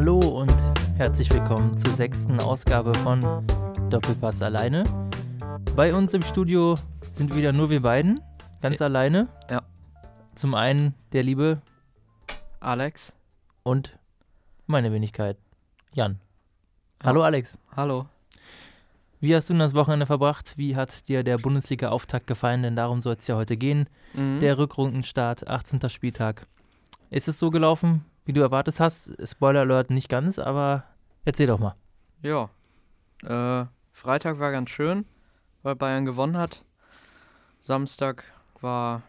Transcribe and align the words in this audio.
Hallo 0.00 0.16
und 0.18 0.50
herzlich 0.96 1.30
willkommen 1.30 1.76
zur 1.76 1.92
sechsten 1.92 2.40
Ausgabe 2.40 2.94
von 3.00 3.20
Doppelpass 3.90 4.40
alleine. 4.40 4.84
Bei 5.76 5.92
uns 5.94 6.14
im 6.14 6.22
Studio 6.22 6.74
sind 7.10 7.36
wieder 7.36 7.52
nur 7.52 7.68
wir 7.68 7.82
beiden, 7.82 8.18
ganz 8.62 8.78
Ja. 8.80 8.86
alleine. 8.86 9.28
Ja. 9.50 9.60
Zum 10.34 10.54
einen 10.54 10.94
der 11.12 11.22
liebe 11.22 11.60
Alex. 12.60 13.12
und 13.62 13.98
meine 14.66 14.90
Wenigkeit, 14.90 15.36
Jan. 15.92 16.18
Hallo 17.04 17.20
Alex, 17.22 17.58
Hallo. 17.76 18.06
wie 19.20 19.36
hast 19.36 19.50
du 19.50 19.52
denn 19.52 19.60
das 19.60 19.74
Wochenende 19.74 20.06
verbracht? 20.06 20.54
Wie 20.56 20.76
hat 20.76 21.08
dir 21.08 21.22
der 21.22 21.36
Bundesliga-Auftakt 21.36 22.26
gefallen? 22.26 22.62
Denn 22.62 22.74
darum 22.74 23.02
soll 23.02 23.16
es 23.16 23.26
ja 23.26 23.36
heute 23.36 23.58
gehen. 23.58 23.86
Mhm. 24.14 24.40
Der 24.40 24.56
Rückrundenstart, 24.56 25.46
18. 25.46 25.90
Spieltag. 25.90 26.46
Ist 27.10 27.28
es 27.28 27.38
so 27.38 27.50
gelaufen, 27.50 28.06
wie 28.24 28.32
du 28.32 28.40
erwartet 28.40 28.80
hast? 28.80 29.16
Spoiler 29.26 29.60
Alert 29.60 29.90
nicht 29.90 30.08
ganz, 30.08 30.38
aber 30.38 30.84
erzähl 31.24 31.46
doch 31.46 31.58
mal. 31.58 31.74
ja. 32.22 32.50
Äh, 33.22 33.66
Freitag 33.92 34.38
war 34.38 34.50
ganz 34.50 34.70
schön, 34.70 35.04
weil 35.62 35.76
Bayern 35.76 36.06
gewonnen 36.06 36.38
hat. 36.38 36.64
Samstag 37.60 38.24
war 38.62 39.02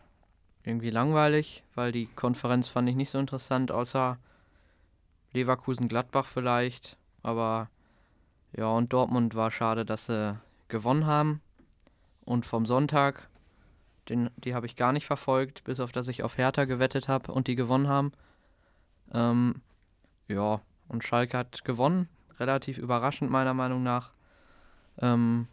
irgendwie 0.63 0.89
langweilig, 0.89 1.63
weil 1.75 1.91
die 1.91 2.07
Konferenz 2.07 2.67
fand 2.67 2.89
ich 2.89 2.95
nicht 2.95 3.09
so 3.09 3.17
interessant, 3.17 3.71
außer 3.71 4.17
Leverkusen-Gladbach 5.33 6.27
vielleicht. 6.27 6.97
Aber 7.23 7.69
ja, 8.55 8.67
und 8.67 8.91
Dortmund 8.91 9.35
war 9.35 9.49
schade, 9.49 9.85
dass 9.85 10.07
sie 10.07 10.37
gewonnen 10.67 11.05
haben. 11.05 11.41
Und 12.25 12.45
vom 12.45 12.65
Sonntag, 12.65 13.29
den, 14.09 14.29
die 14.35 14.53
habe 14.53 14.65
ich 14.65 14.75
gar 14.75 14.91
nicht 14.91 15.05
verfolgt, 15.05 15.63
bis 15.63 15.79
auf 15.79 15.91
dass 15.91 16.07
ich 16.07 16.23
auf 16.23 16.37
Hertha 16.37 16.65
gewettet 16.65 17.07
habe 17.07 17.31
und 17.31 17.47
die 17.47 17.55
gewonnen 17.55 17.87
haben. 17.87 18.11
Ähm, 19.13 19.61
ja, 20.27 20.61
und 20.87 21.03
Schalke 21.03 21.37
hat 21.37 21.63
gewonnen. 21.65 22.07
Relativ 22.39 22.77
überraschend 22.77 23.29
meiner 23.29 23.53
Meinung 23.53 23.83
nach. 23.83 24.11
Ähm, 24.99 25.47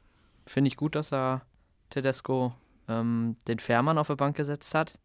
Finde 0.47 0.69
ich 0.69 0.77
gut, 0.77 0.95
dass 0.95 1.13
er 1.13 1.43
Tedesco 1.91 2.55
ähm, 2.89 3.37
den 3.47 3.59
Fährmann 3.59 3.99
auf 3.99 4.09
die 4.09 4.15
Bank 4.15 4.37
gesetzt 4.37 4.75
hat. 4.75 4.99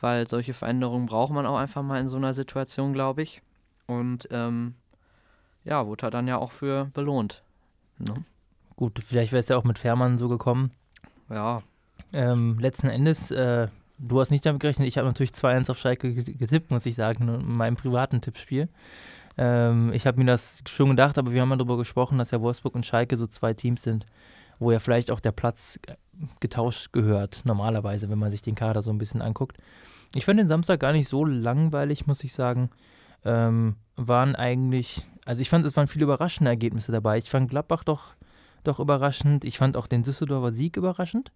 Weil 0.00 0.26
solche 0.26 0.54
Veränderungen 0.54 1.06
braucht 1.06 1.32
man 1.32 1.46
auch 1.46 1.58
einfach 1.58 1.82
mal 1.82 2.00
in 2.00 2.08
so 2.08 2.16
einer 2.16 2.34
Situation, 2.34 2.92
glaube 2.92 3.22
ich. 3.22 3.42
Und 3.86 4.28
ähm, 4.30 4.74
ja, 5.64 5.86
wurde 5.86 6.06
er 6.06 6.10
dann 6.10 6.26
ja 6.26 6.38
auch 6.38 6.52
für 6.52 6.86
belohnt. 6.94 7.42
Ne? 7.98 8.24
Gut, 8.76 8.98
vielleicht 9.04 9.32
wäre 9.32 9.40
es 9.40 9.48
ja 9.48 9.56
auch 9.56 9.64
mit 9.64 9.78
Fährmann 9.78 10.18
so 10.18 10.28
gekommen. 10.28 10.70
Ja, 11.30 11.62
Ähm, 12.12 12.58
letzten 12.58 12.88
Endes, 12.88 13.30
äh, 13.30 13.68
du 14.06 14.20
hast 14.20 14.30
nicht 14.30 14.44
damit 14.46 14.60
gerechnet, 14.60 14.88
ich 14.88 14.98
habe 14.98 15.06
natürlich 15.06 15.32
2-1 15.32 15.70
auf 15.70 15.78
Schalke 15.78 16.14
get- 16.14 16.38
getippt, 16.38 16.70
muss 16.70 16.86
ich 16.86 16.94
sagen, 16.94 17.28
in 17.28 17.56
meinem 17.56 17.76
privaten 17.76 18.20
Tippspiel. 18.20 18.68
Ähm, 19.36 19.92
ich 19.92 20.06
habe 20.06 20.18
mir 20.18 20.26
das 20.26 20.62
schon 20.68 20.90
gedacht, 20.90 21.18
aber 21.18 21.32
wir 21.32 21.40
haben 21.40 21.48
mal 21.48 21.56
darüber 21.56 21.76
gesprochen, 21.76 22.18
dass 22.18 22.30
ja 22.30 22.40
Wolfsburg 22.40 22.74
und 22.74 22.86
Schalke 22.86 23.16
so 23.16 23.26
zwei 23.26 23.54
Teams 23.54 23.82
sind, 23.82 24.06
wo 24.58 24.70
ja 24.70 24.78
vielleicht 24.78 25.10
auch 25.10 25.20
der 25.20 25.32
Platz 25.32 25.78
äh, 25.86 25.94
getauscht 26.40 26.92
gehört, 26.92 27.42
normalerweise, 27.44 28.08
wenn 28.08 28.18
man 28.18 28.30
sich 28.30 28.42
den 28.42 28.54
Kader 28.54 28.82
so 28.82 28.90
ein 28.92 28.98
bisschen 28.98 29.22
anguckt. 29.22 29.56
Ich 30.14 30.24
fand 30.24 30.38
den 30.38 30.48
Samstag 30.48 30.78
gar 30.78 30.92
nicht 30.92 31.08
so 31.08 31.24
langweilig, 31.24 32.06
muss 32.06 32.22
ich 32.22 32.32
sagen. 32.32 32.70
Ähm, 33.24 33.76
waren 33.96 34.36
eigentlich, 34.36 35.02
also 35.24 35.40
ich 35.40 35.48
fand, 35.48 35.64
es 35.66 35.76
waren 35.76 35.88
viele 35.88 36.04
überraschende 36.04 36.50
Ergebnisse 36.50 36.92
dabei. 36.92 37.18
Ich 37.18 37.30
fand 37.30 37.50
Gladbach 37.50 37.82
doch, 37.82 38.14
doch 38.62 38.78
überraschend. 38.78 39.44
Ich 39.44 39.58
fand 39.58 39.76
auch 39.76 39.86
den 39.88 40.02
Düsseldorfer 40.04 40.52
Sieg 40.52 40.76
überraschend. 40.76 41.32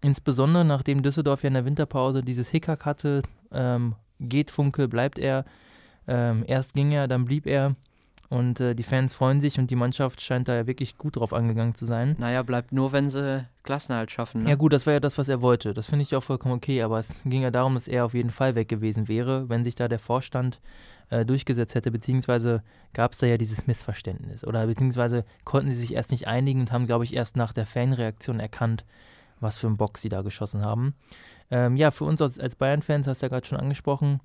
Insbesondere 0.00 0.64
nachdem 0.64 1.02
Düsseldorf 1.02 1.42
ja 1.42 1.48
in 1.48 1.54
der 1.54 1.64
Winterpause 1.64 2.22
dieses 2.22 2.48
Hickhack 2.48 2.84
hatte, 2.84 3.22
ähm, 3.52 3.94
geht 4.20 4.50
Funke, 4.50 4.88
bleibt 4.88 5.18
er. 5.18 5.44
Ähm, 6.06 6.44
erst 6.46 6.74
ging 6.74 6.92
er, 6.92 7.08
dann 7.08 7.24
blieb 7.24 7.46
er. 7.46 7.74
Und 8.30 8.60
äh, 8.60 8.74
die 8.74 8.82
Fans 8.82 9.14
freuen 9.14 9.40
sich 9.40 9.58
und 9.58 9.70
die 9.70 9.76
Mannschaft 9.76 10.20
scheint 10.20 10.48
da 10.48 10.54
ja 10.54 10.66
wirklich 10.66 10.98
gut 10.98 11.16
drauf 11.16 11.32
angegangen 11.32 11.74
zu 11.74 11.86
sein. 11.86 12.14
naja, 12.18 12.42
bleibt 12.42 12.72
nur, 12.72 12.92
wenn 12.92 13.08
sie 13.08 13.46
Klassenhalt 13.62 14.10
schaffen. 14.10 14.42
Ne? 14.42 14.50
Ja 14.50 14.56
gut, 14.56 14.74
das 14.74 14.86
war 14.86 14.92
ja 14.92 15.00
das, 15.00 15.16
was 15.16 15.30
er 15.30 15.40
wollte. 15.40 15.72
Das 15.72 15.86
finde 15.86 16.02
ich 16.02 16.14
auch 16.14 16.22
vollkommen 16.22 16.54
okay, 16.54 16.82
aber 16.82 16.98
es 16.98 17.22
ging 17.24 17.42
ja 17.42 17.50
darum, 17.50 17.74
dass 17.74 17.88
er 17.88 18.04
auf 18.04 18.12
jeden 18.12 18.30
Fall 18.30 18.54
weg 18.54 18.68
gewesen 18.68 19.08
wäre, 19.08 19.48
wenn 19.48 19.64
sich 19.64 19.76
da 19.76 19.88
der 19.88 19.98
Vorstand 19.98 20.60
äh, 21.08 21.24
durchgesetzt 21.24 21.74
hätte, 21.74 21.90
beziehungsweise 21.90 22.62
gab 22.92 23.12
es 23.12 23.18
da 23.18 23.26
ja 23.26 23.38
dieses 23.38 23.66
Missverständnis 23.66 24.46
oder 24.46 24.66
beziehungsweise 24.66 25.24
konnten 25.44 25.70
sie 25.70 25.80
sich 25.80 25.94
erst 25.94 26.10
nicht 26.10 26.28
einigen 26.28 26.60
und 26.60 26.72
haben, 26.72 26.86
glaube 26.86 27.04
ich, 27.04 27.14
erst 27.14 27.36
nach 27.36 27.54
der 27.54 27.64
Fanreaktion 27.64 28.40
erkannt, 28.40 28.84
was 29.40 29.58
für 29.58 29.66
einen 29.66 29.76
Bock 29.76 29.98
sie 29.98 30.08
da 30.08 30.22
geschossen 30.22 30.64
haben. 30.64 30.94
Ähm, 31.50 31.76
ja, 31.76 31.90
für 31.90 32.04
uns 32.04 32.20
als, 32.20 32.56
Bayern-Fans, 32.56 33.06
hast 33.06 33.22
du 33.22 33.26
ja 33.26 33.30
gerade 33.30 33.46
schon 33.46 33.58
angesprochen, 33.58 34.20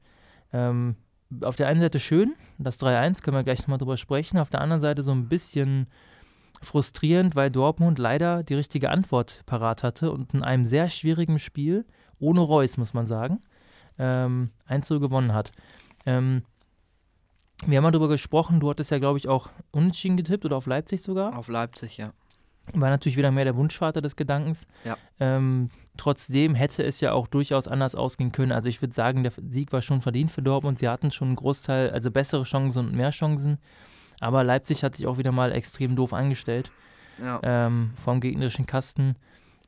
ähm, 0.51 0.96
auf 1.41 1.56
der 1.56 1.68
einen 1.68 1.79
Seite 1.79 2.00
schön, 2.00 2.35
das 2.57 2.79
3-1, 2.79 3.22
können 3.22 3.38
wir 3.38 3.44
gleich 3.44 3.59
nochmal 3.62 3.78
drüber 3.78 3.97
sprechen, 3.97 4.38
auf 4.38 4.50
der 4.50 4.62
anderen 4.62 4.81
Seite 4.81 5.03
so 5.03 5.12
ein 5.12 5.29
bisschen 5.29 5.88
frustrierend, 6.62 7.35
weil 7.35 7.50
Dortmund 7.50 7.97
leider 7.97 8.44
die 8.44 8.53
richtige 8.53 8.90
Antwort 8.90 9.41
parat 9.46 9.84
hatte 9.84 10.12
und 10.12 10.34
in 10.34 10.44
einem 10.44 10.66
sehr 10.66 10.90
schwierigen 10.90 11.40
Spiel, 11.40 11.85
ohne 12.19 12.41
Reus, 12.41 12.78
muss 12.78 12.94
man 12.94 13.06
sagen, 13.06 13.41
ähm, 13.97 14.51
1 14.66 14.90
gewonnen 14.90 15.34
hat. 15.34 15.51
Ähm, 16.06 16.44
wir 17.66 17.78
haben 17.78 17.84
mal 17.84 17.91
darüber 17.91 18.09
gesprochen, 18.09 18.59
du 18.59 18.69
hattest 18.69 18.91
ja, 18.91 19.00
glaube 19.00 19.18
ich, 19.18 19.28
auch 19.28 19.50
unentschieden 19.72 20.18
getippt 20.18 20.45
oder 20.45 20.57
auf 20.57 20.66
Leipzig 20.66 21.01
sogar. 21.01 21.38
Auf 21.38 21.47
Leipzig, 21.47 21.97
ja. 21.97 22.13
War 22.72 22.90
natürlich 22.90 23.18
wieder 23.18 23.31
mehr 23.31 23.44
der 23.44 23.56
Wunschvater 23.57 24.01
des 24.01 24.16
Gedankens. 24.16 24.68
Ja. 24.85 24.97
Ähm, 25.19 25.69
trotzdem 25.97 26.56
hätte 26.56 26.84
es 26.84 27.01
ja 27.01 27.12
auch 27.12 27.28
durchaus 27.28 27.68
anders 27.68 27.94
ausgehen 27.94 28.31
können. 28.31 28.51
Also 28.53 28.69
ich 28.69 28.81
würde 28.81 28.94
sagen, 28.94 29.24
der 29.24 29.34
Sieg 29.50 29.74
war 29.74 29.81
schon 29.81 30.01
verdient 30.01 30.31
für 30.31 30.41
Dortmund. 30.41 30.79
Sie 30.79 30.88
hatten 30.88 31.12
schon 31.12 31.29
einen 31.29 31.35
Großteil, 31.35 31.91
also 31.91 32.09
bessere 32.09 32.44
Chancen 32.44 32.88
und 32.88 32.94
mehr 32.96 33.09
Chancen. 33.09 33.57
Aber 34.22 34.44
Leipzig 34.44 34.84
hat 34.84 34.96
sich 34.96 35.07
auch 35.07 35.18
wieder 35.18 35.34
mal 35.34 35.51
extrem 35.51 35.96
doof 35.97 36.13
angestellt 36.13 36.72
Ja. 37.22 37.40
ähm, 37.44 37.91
vom 37.96 38.22
gegnerischen 38.22 38.66
Kasten. 38.66 39.16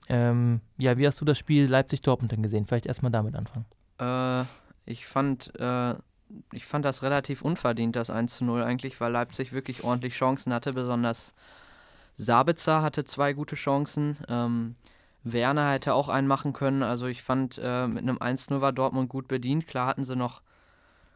Ähm, 0.07 0.62
ja, 0.77 0.97
wie 0.97 1.06
hast 1.06 1.19
du 1.19 1.25
das 1.25 1.38
Spiel 1.38 1.66
Leipzig-Dortmund 1.66 2.31
denn 2.31 2.44
gesehen? 2.44 2.66
Vielleicht 2.66 2.85
erstmal 2.85 3.12
damit 3.12 3.35
anfangen. 3.35 3.66
Äh, 4.00 4.45
ich 4.85 5.06
fand, 5.06 5.51
äh, 5.59 5.95
ich 6.53 6.66
fand 6.66 6.85
das 6.85 7.03
relativ 7.03 7.41
unverdient, 7.41 7.95
das 7.95 8.09
1 8.09 8.35
zu 8.38 8.45
0 8.45 8.63
eigentlich, 8.63 9.01
weil 9.01 9.12
Leipzig 9.12 9.51
wirklich 9.51 9.83
ordentlich 9.83 10.13
Chancen 10.13 10.53
hatte. 10.53 10.73
Besonders 10.73 11.33
Sabitzer 12.17 12.81
hatte 12.81 13.03
zwei 13.03 13.33
gute 13.33 13.55
Chancen. 13.55 14.17
Ähm, 14.29 14.75
Werner 15.23 15.71
hätte 15.71 15.93
auch 15.93 16.07
einen 16.07 16.27
machen 16.27 16.53
können. 16.53 16.83
Also 16.83 17.07
ich 17.07 17.23
fand, 17.23 17.59
äh, 17.61 17.87
mit 17.87 18.03
einem 18.03 18.17
1-0 18.17 18.61
war 18.61 18.71
Dortmund 18.71 19.09
gut 19.09 19.27
bedient. 19.27 19.67
Klar 19.67 19.87
hatten 19.87 20.03
sie 20.03 20.15
noch 20.15 20.41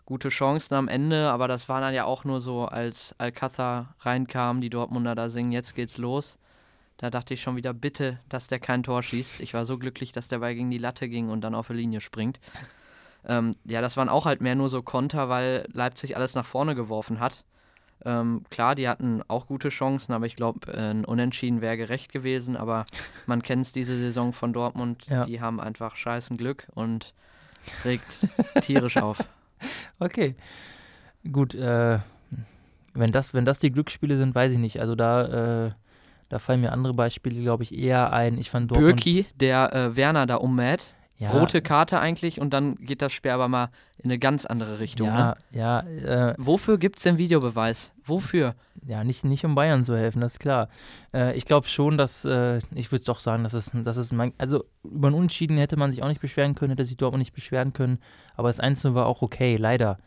gute 0.06 0.30
Chancen 0.30 0.74
am 0.74 0.88
Ende, 0.88 1.30
aber 1.30 1.48
das 1.48 1.70
war 1.70 1.82
dann 1.82 1.94
ja 1.94 2.06
auch 2.06 2.24
nur 2.24 2.42
so, 2.42 2.66
als 2.66 3.16
Alcázar 3.20 3.94
reinkam, 4.00 4.60
die 4.60 4.72
Dortmunder 4.72 5.14
da 5.14 5.30
singen, 5.30 5.52
jetzt 5.52 5.76
geht's 5.76 6.00
los. 6.00 6.40
Da 6.98 7.12
dachte 7.12 7.36
ich 7.36 7.42
schon 7.42 7.56
wieder, 7.56 7.74
bitte, 7.74 8.20
dass 8.28 8.48
der 8.48 8.60
kein 8.60 8.82
Tor 8.82 9.04
schießt. 9.04 9.40
Ich 9.40 9.54
war 9.54 9.66
so 9.66 9.78
glücklich, 9.78 10.12
dass 10.12 10.28
der 10.28 10.40
Ball 10.40 10.56
gegen 10.56 10.72
die 10.72 10.80
Latte 10.80 11.08
ging 11.08 11.30
und 11.30 11.42
dann 11.42 11.56
auf 11.56 11.68
die 11.68 11.74
Linie 11.74 12.02
springt. 12.02 12.40
Ähm, 13.26 13.56
ja, 13.66 13.82
das 13.82 13.98
waren 13.98 14.10
auch 14.10 14.26
halt 14.26 14.42
mehr 14.42 14.56
nur 14.56 14.70
so 14.70 14.82
Konter, 14.82 15.30
weil 15.30 15.68
Leipzig 15.72 16.16
alles 16.16 16.36
nach 16.36 16.46
vorne 16.46 16.74
geworfen 16.74 17.20
hat. 17.20 17.46
Ähm, 18.06 18.44
klar, 18.50 18.76
die 18.76 18.88
hatten 18.88 19.22
auch 19.28 19.48
gute 19.48 19.70
Chancen, 19.70 20.14
aber 20.14 20.26
ich 20.26 20.36
glaube, 20.36 20.72
äh, 20.72 20.92
ein 20.92 21.06
Unentschieden 21.06 21.62
wäre 21.62 21.76
gerecht 21.78 22.12
gewesen. 22.12 22.56
Aber 22.56 22.86
man 23.26 23.42
kennt 23.44 23.66
es 23.66 23.72
diese 23.72 23.98
Saison 24.00 24.32
von 24.34 24.54
Dortmund, 24.54 25.08
Ja. 25.08 25.26
die 25.26 25.42
haben 25.42 25.60
einfach 25.60 25.96
scheißen 25.96 26.38
Glück 26.38 26.68
und 26.76 27.14
regt 27.86 28.28
tierisch 28.62 28.98
auf. 28.98 29.18
Okay. 30.00 30.36
Gut, 31.30 31.54
äh, 31.54 32.00
wenn, 32.94 33.12
das, 33.12 33.34
wenn 33.34 33.44
das 33.44 33.60
die 33.60 33.72
Glücksspiele 33.74 34.18
sind, 34.18 34.34
weiß 34.34 34.54
ich 34.54 34.58
nicht. 34.58 34.80
Also 34.80 34.96
da, 34.96 35.66
äh, 35.66 35.72
da 36.30 36.40
fallen 36.40 36.62
mir 36.62 36.72
andere 36.72 36.94
Beispiele, 36.94 37.42
glaube 37.42 37.64
ich, 37.64 37.78
eher 37.78 38.14
ein. 38.14 38.38
Ich 38.38 38.50
fand 38.50 38.72
Dortmund. 38.72 38.96
Birki, 38.96 39.26
der 39.36 39.74
äh, 39.76 39.96
Werner 39.98 40.26
da 40.28 40.36
ummäht, 40.36 40.94
ja, 41.20 41.32
rote 41.32 41.62
Karte 41.62 42.00
eigentlich 42.00 42.42
und 42.42 42.52
dann 42.52 42.76
geht 42.76 43.02
das 43.02 43.14
Spiel 43.14 43.32
aber 43.32 43.48
mal 43.48 43.70
in 43.98 44.06
eine 44.06 44.20
ganz 44.20 44.46
andere 44.46 44.80
Richtung. 44.80 45.10
Ne? 45.10 45.36
Ja, 45.52 45.84
ja, 45.84 46.30
äh, 46.30 46.36
Wofür 46.38 46.78
gibt 46.78 46.98
es 46.98 47.04
denn 47.04 47.18
Videobeweis? 47.18 47.94
Wofür? 48.06 48.56
ja 48.86 49.04
nicht, 49.04 49.26
nicht 49.26 49.46
um 49.46 49.56
Bayern 49.56 49.84
zu 49.84 49.96
helfen, 49.98 50.22
das 50.22 50.34
ist 50.34 50.40
klar. 50.40 50.70
Äh, 51.14 51.36
ich 51.38 51.46
glaube 51.46 51.68
schon, 51.68 51.98
dass, 51.98 52.26
äh, 52.26 52.60
ich 52.74 52.92
würde 52.92 53.06
doch 53.06 53.20
sagen, 53.20 53.44
dass 53.44 53.54
es, 53.54 53.72
dass 53.74 53.98
es 53.98 54.12
mein, 54.12 54.34
also 54.38 54.66
über 54.84 55.08
einen 55.08 55.16
Unentschieden 55.16 55.58
hätte 55.58 55.78
man 55.78 55.92
sich 55.92 56.04
auch 56.04 56.08
nicht 56.08 56.22
beschweren 56.22 56.56
können, 56.56 56.72
hätte 56.72 56.86
sich 56.86 56.98
Dortmund 56.98 57.20
nicht 57.20 57.34
beschweren 57.34 57.74
können, 57.74 58.00
aber 58.36 58.50
das 58.50 58.60
1 58.60 58.86
war 58.86 59.06
auch 59.06 59.22
okay, 59.22 59.56
leider. 59.58 59.98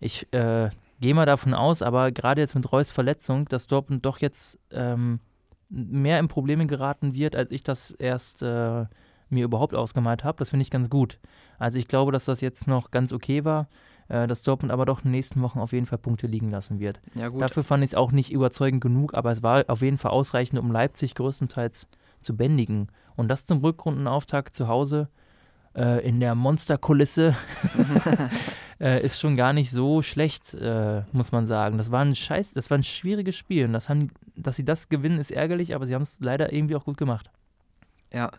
Ich 0.00 0.32
äh, 0.32 0.70
gehe 1.00 1.14
mal 1.14 1.26
davon 1.26 1.54
aus, 1.54 1.82
aber 1.82 2.12
gerade 2.12 2.40
jetzt 2.40 2.54
mit 2.54 2.70
Reus 2.70 2.92
Verletzung, 2.92 3.46
dass 3.46 3.66
Dortmund 3.66 4.04
doch 4.04 4.18
jetzt 4.18 4.58
ähm, 4.70 5.20
mehr 5.68 6.18
in 6.18 6.28
Probleme 6.28 6.66
geraten 6.66 7.14
wird, 7.14 7.36
als 7.36 7.50
ich 7.50 7.62
das 7.62 7.90
erst 7.90 8.42
äh, 8.42 8.86
mir 9.30 9.44
überhaupt 9.44 9.74
ausgemalt 9.74 10.24
habe. 10.24 10.38
Das 10.38 10.50
finde 10.50 10.62
ich 10.62 10.70
ganz 10.70 10.90
gut. 10.90 11.18
Also 11.58 11.78
ich 11.78 11.88
glaube, 11.88 12.12
dass 12.12 12.24
das 12.26 12.40
jetzt 12.40 12.66
noch 12.66 12.90
ganz 12.90 13.12
okay 13.12 13.44
war, 13.44 13.68
äh, 14.08 14.26
dass 14.26 14.42
Dortmund 14.42 14.72
aber 14.72 14.86
doch 14.86 14.98
in 14.98 15.04
den 15.04 15.12
nächsten 15.12 15.42
Wochen 15.42 15.58
auf 15.58 15.72
jeden 15.72 15.86
Fall 15.86 15.98
Punkte 15.98 16.26
liegen 16.26 16.50
lassen 16.50 16.80
wird. 16.80 17.00
Ja 17.14 17.30
Dafür 17.30 17.62
fand 17.62 17.84
ich 17.84 17.90
es 17.90 17.94
auch 17.94 18.12
nicht 18.12 18.32
überzeugend 18.32 18.80
genug, 18.80 19.14
aber 19.14 19.30
es 19.32 19.42
war 19.42 19.64
auf 19.68 19.82
jeden 19.82 19.98
Fall 19.98 20.12
ausreichend, 20.12 20.58
um 20.58 20.72
Leipzig 20.72 21.14
größtenteils 21.14 21.88
zu 22.20 22.36
bändigen. 22.36 22.88
Und 23.16 23.28
das 23.28 23.46
zum 23.46 23.58
Rückrundenauftakt 23.58 24.54
zu 24.54 24.68
Hause 24.68 25.08
äh, 25.76 26.06
in 26.06 26.20
der 26.20 26.34
Monsterkulisse 26.34 27.36
äh, 28.80 29.04
ist 29.04 29.20
schon 29.20 29.36
gar 29.36 29.52
nicht 29.52 29.70
so 29.70 30.02
schlecht, 30.02 30.54
äh, 30.54 31.02
muss 31.12 31.32
man 31.32 31.46
sagen. 31.46 31.78
Das 31.78 31.90
war 31.90 32.04
ein 32.04 32.14
scheiß, 32.14 32.54
das 32.54 32.70
war 32.70 32.78
ein 32.78 32.84
schwieriges 32.84 33.36
Spiel. 33.36 33.66
Und 33.66 33.72
das 33.72 33.88
haben, 33.88 34.10
dass 34.36 34.56
sie 34.56 34.64
das 34.64 34.88
gewinnen, 34.88 35.18
ist 35.18 35.30
ärgerlich, 35.30 35.74
aber 35.74 35.86
sie 35.86 35.94
haben 35.94 36.02
es 36.02 36.20
leider 36.20 36.52
irgendwie 36.52 36.76
auch 36.76 36.84
gut 36.84 36.96
gemacht. 36.96 37.30
Ja, 38.12 38.30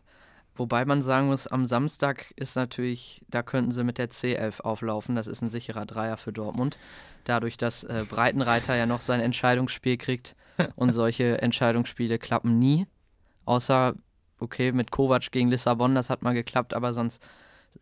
wobei 0.60 0.86
man 0.86 1.02
sagen 1.02 1.28
muss, 1.28 1.48
am 1.48 1.66
Samstag 1.66 2.32
ist 2.36 2.56
natürlich, 2.56 3.24
da 3.30 3.42
könnten 3.42 3.72
sie 3.72 3.84
mit 3.84 3.98
der 3.98 4.10
C11 4.10 4.62
auflaufen. 4.62 5.16
Das 5.16 5.28
ist 5.28 5.42
ein 5.42 5.50
sicherer 5.50 5.86
Dreier 5.86 6.18
für 6.18 6.34
Dortmund. 6.34 6.78
Dadurch, 7.24 7.58
dass 7.58 7.84
äh, 7.84 8.06
Breitenreiter 8.08 8.76
ja 8.76 8.86
noch 8.86 9.00
sein 9.00 9.22
Entscheidungsspiel 9.22 9.98
kriegt 9.98 10.36
und 10.76 10.92
solche 10.92 11.42
Entscheidungsspiele 11.42 12.20
klappen 12.20 12.60
nie. 12.60 12.86
Außer, 13.46 13.96
okay, 14.40 14.72
mit 14.72 14.92
Kovac 14.92 15.32
gegen 15.32 15.50
Lissabon, 15.50 15.96
das 15.96 16.10
hat 16.10 16.22
mal 16.22 16.34
geklappt, 16.34 16.74
aber 16.74 16.94
sonst 16.94 17.26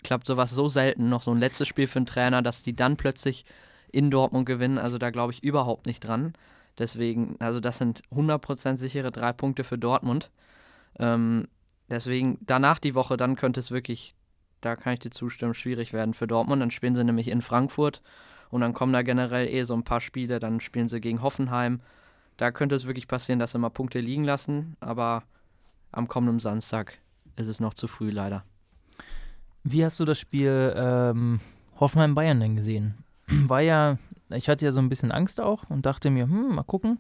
klappt 0.04 0.28
sowas 0.28 0.52
so 0.52 0.70
selten. 0.70 1.10
Noch 1.10 1.24
so 1.24 1.32
ein 1.32 1.40
letztes 1.40 1.68
Spiel 1.68 1.88
für 1.88 2.00
einen 2.00 2.06
Trainer, 2.06 2.42
dass 2.42 2.64
die 2.64 2.76
dann 2.76 2.96
plötzlich 2.96 3.44
in 3.92 4.12
Dortmund 4.12 4.46
gewinnen. 4.46 4.78
Also 4.78 4.98
da 4.98 5.10
glaube 5.10 5.34
ich 5.34 5.44
überhaupt 5.44 5.86
nicht 5.88 6.02
dran. 6.02 6.34
Deswegen, 6.78 7.36
also 7.40 7.60
das 7.60 7.80
sind 7.80 8.04
100% 8.12 8.78
sichere 8.78 9.12
drei 9.12 9.34
Punkte 9.34 9.64
für 9.64 9.78
Dortmund. 9.78 10.30
Ähm, 11.00 11.48
deswegen, 11.90 12.38
danach 12.42 12.80
die 12.80 12.96
Woche, 12.96 13.18
dann 13.18 13.36
könnte 13.36 13.60
es 13.60 13.72
wirklich, 13.72 14.14
da 14.62 14.76
kann 14.76 14.94
ich 14.94 15.00
dir 15.00 15.10
zustimmen, 15.10 15.54
schwierig 15.54 15.94
werden 15.94 16.14
für 16.14 16.28
Dortmund. 16.28 16.62
Dann 16.62 16.72
spielen 16.72 16.96
sie 16.96 17.04
nämlich 17.04 17.28
in 17.28 17.42
Frankfurt 17.42 18.02
und 18.50 18.62
dann 18.62 18.74
kommen 18.74 18.94
da 18.94 19.02
generell 19.02 19.48
eh 19.48 19.64
so 19.64 19.74
ein 19.74 19.84
paar 19.84 20.02
Spiele. 20.02 20.40
Dann 20.40 20.60
spielen 20.60 20.88
sie 20.88 21.02
gegen 21.02 21.22
Hoffenheim. 21.22 21.82
Da 22.38 22.52
könnte 22.52 22.76
es 22.76 22.86
wirklich 22.86 23.08
passieren, 23.08 23.40
dass 23.40 23.52
sie 23.52 23.60
mal 23.60 23.70
Punkte 23.70 24.00
liegen 24.00 24.24
lassen. 24.24 24.78
Aber 24.80 25.24
am 25.92 26.08
kommenden 26.08 26.40
Samstag 26.40 27.00
ist 27.36 27.48
es 27.48 27.60
noch 27.60 27.74
zu 27.74 27.88
früh, 27.88 28.10
leider. 28.10 28.44
Wie 29.64 29.84
hast 29.84 30.00
du 30.00 30.06
das 30.06 30.20
Spiel 30.20 30.74
ähm, 30.78 31.40
Hoffenheim-Bayern 31.80 32.40
denn 32.40 32.56
gesehen? 32.56 33.04
War 33.28 33.62
ja, 33.62 33.98
ich 34.30 34.50
hatte 34.50 34.66
ja 34.66 34.72
so 34.72 34.80
ein 34.80 34.90
bisschen 34.90 35.12
Angst 35.12 35.42
auch 35.42 35.70
und 35.70 35.86
dachte 35.86 36.10
mir, 36.10 36.24
hm, 36.24 36.56
mal 36.56 36.64
gucken. 36.64 37.00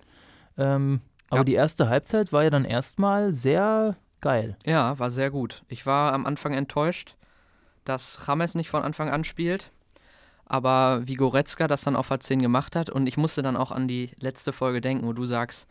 Ähm, 0.58 1.02
aber 1.30 1.42
ja. 1.42 1.44
die 1.46 1.54
erste 1.54 1.90
Halbzeit 1.90 2.32
war 2.34 2.44
ja 2.44 2.50
dann 2.50 2.66
erstmal 2.66 3.32
sehr 3.34 3.96
geil. 4.22 4.58
Ja, 4.66 4.98
war 5.00 5.12
sehr 5.12 5.32
gut. 5.32 5.64
Ich 5.68 5.86
war 5.86 6.14
am 6.14 6.26
Anfang 6.26 6.54
enttäuscht, 6.54 7.16
dass 7.86 8.20
James 8.28 8.56
nicht 8.56 8.70
von 8.70 8.84
Anfang 8.84 9.10
an 9.10 9.24
spielt. 9.24 9.72
Aber 10.46 11.02
wie 11.06 11.16
Goretzka 11.16 11.68
das 11.68 11.82
dann 11.82 11.98
auf 11.98 12.10
A10 12.10 12.40
gemacht 12.40 12.76
hat 12.76 12.90
und 12.90 13.06
ich 13.06 13.18
musste 13.18 13.42
dann 13.42 13.58
auch 13.58 13.72
an 13.72 13.88
die 13.88 14.12
letzte 14.20 14.54
Folge 14.54 14.80
denken, 14.80 15.06
wo 15.06 15.12
du 15.12 15.26
sagst, 15.26 15.68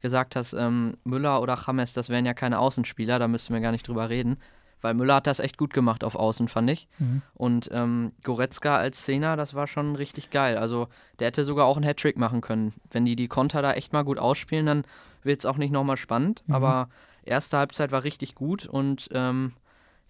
gesagt 0.00 0.36
hast, 0.36 0.52
ähm, 0.52 0.94
Müller 1.04 1.42
oder 1.42 1.58
James, 1.66 1.92
das 1.92 2.08
wären 2.08 2.24
ja 2.24 2.32
keine 2.32 2.60
Außenspieler, 2.60 3.18
da 3.18 3.28
müssten 3.28 3.52
wir 3.52 3.60
gar 3.60 3.72
nicht 3.72 3.86
drüber 3.86 4.08
reden. 4.08 4.38
Weil 4.82 4.94
Müller 4.94 5.16
hat 5.16 5.26
das 5.26 5.40
echt 5.40 5.58
gut 5.58 5.74
gemacht 5.74 6.04
auf 6.04 6.14
Außen, 6.14 6.48
fand 6.48 6.70
ich. 6.70 6.88
Mhm. 6.98 7.22
Und 7.34 7.68
ähm, 7.72 8.12
Goretzka 8.22 8.78
als 8.78 9.02
Zehner, 9.02 9.36
das 9.36 9.54
war 9.54 9.66
schon 9.66 9.94
richtig 9.94 10.30
geil. 10.30 10.56
Also 10.56 10.88
der 11.18 11.26
hätte 11.26 11.44
sogar 11.44 11.66
auch 11.66 11.76
einen 11.76 11.84
Hattrick 11.84 12.16
machen 12.16 12.40
können. 12.40 12.72
Wenn 12.90 13.04
die 13.04 13.16
die 13.16 13.28
Konter 13.28 13.60
da 13.60 13.74
echt 13.74 13.92
mal 13.92 14.04
gut 14.04 14.18
ausspielen, 14.18 14.64
dann 14.64 14.84
wird 15.22 15.40
es 15.40 15.46
auch 15.46 15.58
nicht 15.58 15.70
nochmal 15.70 15.98
spannend. 15.98 16.42
Mhm. 16.46 16.54
Aber 16.54 16.88
erste 17.30 17.56
Halbzeit 17.56 17.92
war 17.92 18.04
richtig 18.04 18.34
gut 18.34 18.66
und 18.66 19.08
ähm, 19.12 19.52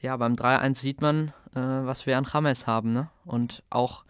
ja, 0.00 0.16
beim 0.16 0.34
3-1 0.34 0.74
sieht 0.74 1.00
man, 1.00 1.28
äh, 1.54 1.60
was 1.60 2.06
wir 2.06 2.16
an 2.18 2.26
James 2.30 2.66
haben. 2.66 2.92
Ne? 2.92 3.08
Und 3.24 3.62
auch 3.70 4.04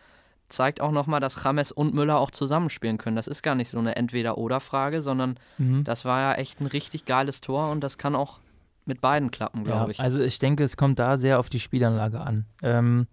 zeigt 0.49 0.81
auch 0.81 0.91
nochmal, 0.91 1.21
dass 1.21 1.43
James 1.43 1.73
und 1.73 1.95
Müller 1.95 2.19
auch 2.19 2.31
zusammenspielen 2.31 2.99
können. 2.99 3.17
Das 3.17 3.29
ist 3.29 3.43
gar 3.43 3.55
nicht 3.55 3.71
so 3.71 3.79
eine 3.79 3.97
Entweder-Oder-Frage, 3.97 5.03
sondern 5.03 5.39
mhm. 5.59 5.85
das 5.85 6.05
war 6.05 6.21
ja 6.21 6.35
echt 6.35 6.61
ein 6.61 6.67
richtig 6.67 7.05
geiles 7.05 7.41
Tor 7.41 7.71
und 7.71 7.83
das 7.83 7.99
kann 7.99 8.15
auch 8.17 8.39
mit 8.87 9.01
beiden 9.01 9.31
klappen, 9.31 9.65
glaube 9.65 9.85
ja, 9.85 9.91
ich. 9.91 10.01
Also 10.01 10.21
ich 10.21 10.39
denke, 10.39 10.65
es 10.65 10.77
kommt 10.77 10.99
da 10.99 11.17
sehr 11.17 11.39
auf 11.39 11.49
die 11.49 11.61
Spielanlage 11.61 12.21
an. 12.21 12.47
Ähm, 12.63 13.07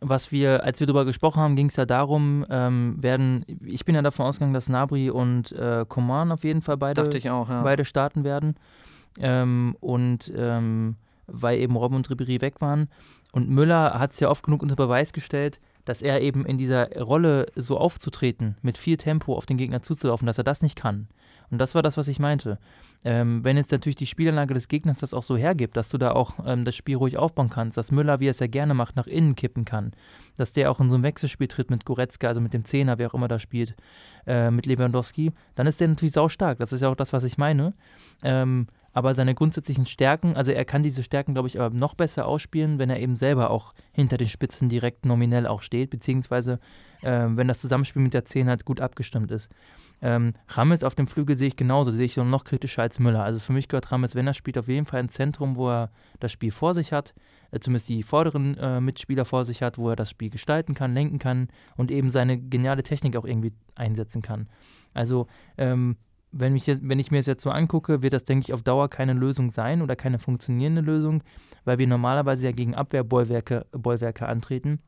was 0.00 0.32
wir, 0.32 0.64
als 0.64 0.80
wir 0.80 0.86
darüber 0.86 1.04
gesprochen 1.04 1.42
haben, 1.42 1.56
ging 1.56 1.66
es 1.66 1.76
ja 1.76 1.84
darum, 1.84 2.46
ähm, 2.48 2.96
werden, 2.98 3.44
ich 3.64 3.84
bin 3.84 3.94
ja 3.94 4.00
davon 4.00 4.24
ausgegangen, 4.24 4.54
dass 4.54 4.70
Nabri 4.70 5.10
und 5.10 5.52
äh, 5.52 5.84
Coman 5.86 6.32
auf 6.32 6.44
jeden 6.44 6.62
Fall 6.62 6.78
beide, 6.78 7.02
auch, 7.30 7.48
ja. 7.50 7.62
beide 7.62 7.84
starten 7.84 8.24
werden. 8.24 8.54
Ähm, 9.18 9.76
und 9.80 10.32
ähm, 10.36 10.96
weil 11.26 11.58
eben 11.58 11.76
Robben 11.76 11.96
und 11.96 12.08
Ribéry 12.08 12.40
weg 12.40 12.60
waren. 12.60 12.88
Und 13.32 13.48
Müller 13.48 13.98
hat 13.98 14.12
es 14.12 14.20
ja 14.20 14.28
oft 14.28 14.44
genug 14.44 14.62
unter 14.62 14.76
Beweis 14.76 15.12
gestellt, 15.12 15.60
dass 15.84 16.02
er 16.02 16.20
eben 16.20 16.44
in 16.44 16.58
dieser 16.58 16.90
Rolle 17.00 17.46
so 17.54 17.78
aufzutreten, 17.78 18.56
mit 18.62 18.76
viel 18.76 18.96
Tempo 18.96 19.36
auf 19.36 19.46
den 19.46 19.56
Gegner 19.56 19.82
zuzulaufen, 19.82 20.26
dass 20.26 20.38
er 20.38 20.44
das 20.44 20.62
nicht 20.62 20.76
kann. 20.76 21.08
Und 21.50 21.58
das 21.58 21.74
war 21.74 21.82
das, 21.82 21.96
was 21.96 22.08
ich 22.08 22.20
meinte. 22.20 22.58
Ähm, 23.04 23.42
wenn 23.42 23.56
jetzt 23.56 23.72
natürlich 23.72 23.96
die 23.96 24.06
Spielanlage 24.06 24.54
des 24.54 24.68
Gegners 24.68 24.98
das 24.98 25.14
auch 25.14 25.22
so 25.22 25.36
hergibt, 25.36 25.76
dass 25.76 25.88
du 25.88 25.98
da 25.98 26.12
auch 26.12 26.34
ähm, 26.46 26.64
das 26.64 26.76
Spiel 26.76 26.96
ruhig 26.96 27.16
aufbauen 27.16 27.50
kannst, 27.50 27.76
dass 27.76 27.90
Müller, 27.90 28.20
wie 28.20 28.28
er 28.28 28.30
es 28.30 28.40
ja 28.40 28.46
gerne 28.46 28.74
macht, 28.74 28.94
nach 28.94 29.06
innen 29.06 29.34
kippen 29.34 29.64
kann, 29.64 29.92
dass 30.36 30.52
der 30.52 30.70
auch 30.70 30.80
in 30.80 30.88
so 30.88 30.96
ein 30.96 31.02
Wechselspiel 31.02 31.48
tritt 31.48 31.70
mit 31.70 31.84
Goretzka, 31.84 32.28
also 32.28 32.40
mit 32.40 32.52
dem 32.52 32.64
Zehner, 32.64 32.98
wer 32.98 33.08
auch 33.08 33.14
immer 33.14 33.26
da 33.26 33.38
spielt, 33.38 33.74
äh, 34.26 34.50
mit 34.50 34.66
Lewandowski, 34.66 35.32
dann 35.54 35.66
ist 35.66 35.80
der 35.80 35.88
natürlich 35.88 36.12
saustark. 36.12 36.58
Das 36.58 36.72
ist 36.72 36.82
ja 36.82 36.88
auch 36.88 36.94
das, 36.94 37.12
was 37.12 37.24
ich 37.24 37.38
meine. 37.38 37.74
Ähm, 38.22 38.68
aber 38.92 39.14
seine 39.14 39.34
grundsätzlichen 39.34 39.86
Stärken, 39.86 40.36
also 40.36 40.52
er 40.52 40.64
kann 40.64 40.82
diese 40.82 41.02
Stärken, 41.02 41.34
glaube 41.34 41.48
ich, 41.48 41.60
aber 41.60 41.74
noch 41.74 41.94
besser 41.94 42.26
ausspielen, 42.26 42.78
wenn 42.78 42.90
er 42.90 43.00
eben 43.00 43.16
selber 43.16 43.50
auch 43.50 43.74
hinter 43.92 44.16
den 44.16 44.28
Spitzen 44.28 44.68
direkt 44.68 45.06
nominell 45.06 45.46
auch 45.46 45.62
steht, 45.62 45.90
beziehungsweise 45.90 46.58
äh, 47.02 47.26
wenn 47.28 47.48
das 47.48 47.60
Zusammenspiel 47.60 48.02
mit 48.02 48.14
der 48.14 48.24
10 48.24 48.48
halt 48.48 48.64
gut 48.64 48.80
abgestimmt 48.80 49.30
ist. 49.30 49.48
Ähm, 50.02 50.32
Rames 50.48 50.82
auf 50.82 50.94
dem 50.94 51.06
Flügel 51.06 51.36
sehe 51.36 51.48
ich 51.48 51.56
genauso, 51.56 51.90
sehe 51.90 52.06
ich 52.06 52.16
noch 52.16 52.44
kritischer 52.44 52.82
als 52.82 52.98
Müller. 52.98 53.22
Also 53.22 53.38
für 53.38 53.52
mich 53.52 53.68
gehört 53.68 53.92
Rames, 53.92 54.14
wenn 54.14 54.26
er 54.26 54.34
spielt, 54.34 54.56
auf 54.56 54.68
jeden 54.68 54.86
Fall 54.86 55.00
ein 55.00 55.08
Zentrum, 55.10 55.56
wo 55.56 55.68
er 55.68 55.90
das 56.20 56.32
Spiel 56.32 56.50
vor 56.50 56.74
sich 56.74 56.92
hat, 56.92 57.14
äh, 57.50 57.60
zumindest 57.60 57.88
die 57.88 58.02
vorderen 58.02 58.56
äh, 58.56 58.80
Mitspieler 58.80 59.24
vor 59.24 59.44
sich 59.44 59.62
hat, 59.62 59.78
wo 59.78 59.90
er 59.90 59.96
das 59.96 60.10
Spiel 60.10 60.30
gestalten 60.30 60.74
kann, 60.74 60.94
lenken 60.94 61.18
kann 61.18 61.48
und 61.76 61.90
eben 61.90 62.10
seine 62.10 62.38
geniale 62.38 62.82
Technik 62.82 63.16
auch 63.16 63.26
irgendwie 63.26 63.52
einsetzen 63.74 64.22
kann. 64.22 64.48
Also 64.94 65.26
ähm, 65.58 65.96
wenn, 66.32 66.52
mich 66.52 66.66
wenn 66.66 66.98
ich 66.98 67.10
mir 67.10 67.18
das 67.18 67.26
jetzt 67.26 67.42
so 67.42 67.50
angucke, 67.50 68.02
wird 68.02 68.12
das, 68.12 68.24
denke 68.24 68.44
ich, 68.44 68.52
auf 68.52 68.62
Dauer 68.62 68.88
keine 68.88 69.12
Lösung 69.12 69.50
sein 69.50 69.82
oder 69.82 69.96
keine 69.96 70.18
funktionierende 70.18 70.80
Lösung, 70.80 71.22
weil 71.64 71.78
wir 71.78 71.86
normalerweise 71.86 72.46
ja 72.46 72.52
gegen 72.52 72.74
Abwehrbollwerke 72.74 73.66
Bollwerke 73.72 74.26
antreten. 74.26 74.80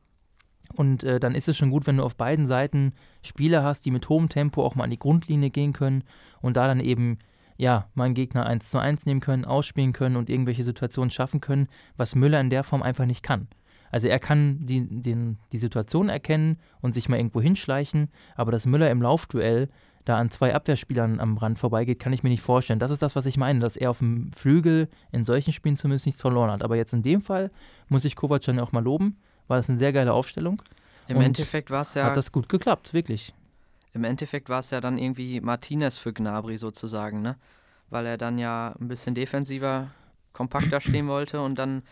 Und 0.75 1.03
äh, 1.03 1.19
dann 1.19 1.35
ist 1.35 1.49
es 1.49 1.57
schon 1.57 1.71
gut, 1.71 1.85
wenn 1.87 1.97
du 1.97 2.03
auf 2.03 2.15
beiden 2.15 2.45
Seiten 2.45 2.93
Spieler 3.21 3.63
hast, 3.63 3.85
die 3.85 3.91
mit 3.91 4.07
hohem 4.09 4.29
Tempo 4.29 4.63
auch 4.63 4.75
mal 4.75 4.85
an 4.85 4.89
die 4.89 4.99
Grundlinie 4.99 5.49
gehen 5.49 5.73
können 5.73 6.03
und 6.41 6.55
da 6.55 6.67
dann 6.67 6.79
eben 6.79 7.19
ja, 7.57 7.89
meinen 7.93 8.15
Gegner 8.15 8.45
1 8.45 8.69
zu 8.69 8.79
1 8.79 9.05
nehmen 9.05 9.19
können, 9.19 9.45
ausspielen 9.45 9.93
können 9.93 10.15
und 10.15 10.29
irgendwelche 10.29 10.63
Situationen 10.63 11.11
schaffen 11.11 11.41
können, 11.41 11.67
was 11.97 12.15
Müller 12.15 12.41
in 12.41 12.49
der 12.49 12.63
Form 12.63 12.81
einfach 12.81 13.05
nicht 13.05 13.23
kann. 13.23 13.47
Also 13.91 14.07
er 14.07 14.19
kann 14.19 14.65
die, 14.65 14.87
den, 15.01 15.37
die 15.51 15.57
Situation 15.57 16.09
erkennen 16.09 16.57
und 16.81 16.93
sich 16.93 17.09
mal 17.09 17.17
irgendwo 17.17 17.41
hinschleichen, 17.41 18.09
aber 18.35 18.51
dass 18.51 18.65
Müller 18.65 18.89
im 18.89 19.03
Laufduell 19.03 19.69
da 20.05 20.17
an 20.17 20.31
zwei 20.31 20.53
Abwehrspielern 20.53 21.19
am 21.19 21.37
Rand 21.37 21.59
vorbeigeht, 21.59 21.99
kann 21.99 22.13
ich 22.13 22.23
mir 22.23 22.29
nicht 22.29 22.41
vorstellen. 22.41 22.79
Das 22.79 22.91
ist 22.91 23.01
das, 23.01 23.15
was 23.15 23.25
ich 23.25 23.37
meine, 23.37 23.59
dass 23.59 23.77
er 23.77 23.89
auf 23.89 23.99
dem 23.99 24.31
Flügel 24.33 24.89
in 25.11 25.23
solchen 25.23 25.53
Spielen 25.53 25.75
zumindest 25.75 26.05
nichts 26.05 26.21
verloren 26.21 26.51
hat. 26.51 26.63
Aber 26.63 26.75
jetzt 26.75 26.93
in 26.93 27.03
dem 27.03 27.21
Fall 27.21 27.51
muss 27.87 28.05
ich 28.05 28.15
Kovac 28.15 28.41
dann 28.41 28.59
auch 28.59 28.71
mal 28.71 28.83
loben, 28.83 29.17
war 29.47 29.57
das 29.57 29.69
eine 29.69 29.77
sehr 29.77 29.93
geile 29.93 30.13
Aufstellung. 30.13 30.61
Im 31.07 31.21
Endeffekt 31.21 31.69
war 31.69 31.81
es 31.81 31.93
ja. 31.93 32.05
Hat 32.05 32.17
das 32.17 32.31
gut 32.31 32.49
geklappt, 32.49 32.93
wirklich. 32.93 33.33
Im 33.93 34.03
Endeffekt 34.03 34.49
war 34.49 34.59
es 34.59 34.71
ja 34.71 34.81
dann 34.81 34.97
irgendwie 34.97 35.39
Martinez 35.41 35.97
für 35.97 36.13
Gnabry 36.13 36.57
sozusagen, 36.57 37.21
ne? 37.21 37.35
Weil 37.89 38.05
er 38.05 38.17
dann 38.17 38.39
ja 38.39 38.73
ein 38.79 38.87
bisschen 38.87 39.13
defensiver, 39.13 39.91
kompakter 40.31 40.81
stehen 40.81 41.07
wollte 41.07 41.41
und 41.41 41.59
dann 41.59 41.83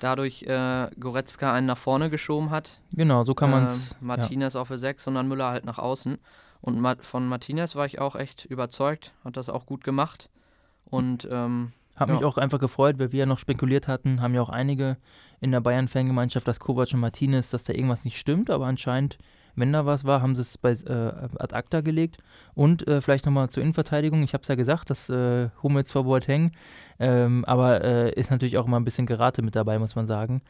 dadurch 0.00 0.42
äh, 0.42 0.88
Goretzka 1.00 1.52
einen 1.52 1.66
nach 1.66 1.78
vorne 1.78 2.10
geschoben 2.10 2.50
hat. 2.50 2.80
Genau, 2.92 3.24
so 3.24 3.34
kann 3.34 3.50
man 3.50 3.64
es. 3.64 3.92
Äh, 3.92 3.94
Martinez 4.00 4.54
ja. 4.54 4.60
auf 4.60 4.68
der 4.68 4.78
6 4.78 5.06
und 5.06 5.14
dann 5.14 5.28
Müller 5.28 5.48
halt 5.48 5.64
nach 5.64 5.78
außen. 5.78 6.18
Und 6.60 6.82
von 7.02 7.26
Martinez 7.26 7.76
war 7.76 7.86
ich 7.86 8.00
auch 8.00 8.16
echt 8.16 8.44
überzeugt, 8.44 9.12
hat 9.24 9.36
das 9.36 9.48
auch 9.48 9.66
gut 9.66 9.84
gemacht. 9.84 10.30
Und 10.84 11.28
ähm, 11.30 11.72
hat 11.96 12.08
ja. 12.08 12.14
mich 12.14 12.24
auch 12.24 12.36
einfach 12.36 12.60
gefreut, 12.60 12.98
weil 12.98 13.12
wir 13.12 13.20
ja 13.20 13.26
noch 13.26 13.38
spekuliert 13.38 13.88
hatten, 13.88 14.20
haben 14.20 14.34
ja 14.34 14.42
auch 14.42 14.50
einige 14.50 14.98
in 15.40 15.50
der 15.50 15.60
Bayern-Fangemeinschaft, 15.60 16.46
dass 16.46 16.60
Kovac 16.60 16.92
und 16.92 17.00
Martinez, 17.00 17.50
dass 17.50 17.64
da 17.64 17.72
irgendwas 17.72 18.04
nicht 18.04 18.18
stimmt, 18.18 18.50
aber 18.50 18.66
anscheinend, 18.66 19.18
wenn 19.54 19.72
da 19.72 19.86
was 19.86 20.04
war, 20.04 20.20
haben 20.20 20.34
sie 20.34 20.42
es 20.42 20.58
bei 20.58 20.70
äh, 20.72 21.28
ad 21.38 21.54
acta 21.54 21.80
gelegt. 21.80 22.18
Und 22.54 22.86
äh, 22.86 23.00
vielleicht 23.00 23.24
nochmal 23.24 23.48
zur 23.48 23.62
Innenverteidigung, 23.62 24.22
ich 24.22 24.34
habe 24.34 24.42
es 24.42 24.48
ja 24.48 24.54
gesagt, 24.54 24.90
dass 24.90 25.08
äh, 25.08 25.48
Hummels 25.62 25.90
vor 25.90 26.04
Boateng, 26.04 26.52
ähm, 26.98 27.44
aber 27.46 27.82
äh, 27.82 28.12
ist 28.12 28.30
natürlich 28.30 28.58
auch 28.58 28.66
immer 28.66 28.78
ein 28.78 28.84
bisschen 28.84 29.06
Gerate 29.06 29.40
mit 29.40 29.56
dabei, 29.56 29.78
muss 29.78 29.96
man 29.96 30.04
sagen. 30.04 30.42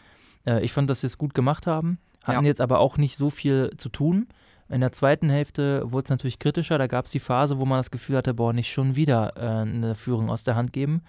Äh, 0.44 0.64
ich 0.64 0.72
fand, 0.72 0.90
dass 0.90 1.00
sie 1.00 1.06
es 1.06 1.18
gut 1.18 1.34
gemacht 1.34 1.68
haben, 1.68 1.98
hatten 2.24 2.44
ja. 2.44 2.48
jetzt 2.48 2.60
aber 2.60 2.80
auch 2.80 2.98
nicht 2.98 3.16
so 3.16 3.30
viel 3.30 3.70
zu 3.76 3.88
tun. 3.88 4.26
In 4.68 4.80
der 4.80 4.92
zweiten 4.92 5.30
Hälfte 5.30 5.90
wurde 5.92 6.04
es 6.04 6.10
natürlich 6.10 6.38
kritischer. 6.38 6.78
Da 6.78 6.86
gab 6.86 7.06
es 7.06 7.12
die 7.12 7.20
Phase, 7.20 7.58
wo 7.58 7.64
man 7.64 7.78
das 7.78 7.90
Gefühl 7.90 8.16
hatte, 8.16 8.34
boah, 8.34 8.52
nicht 8.52 8.72
schon 8.72 8.96
wieder 8.96 9.34
äh, 9.36 9.62
eine 9.62 9.94
Führung 9.94 10.28
aus 10.28 10.44
der 10.44 10.56
Hand 10.56 10.72
geben. 10.72 11.02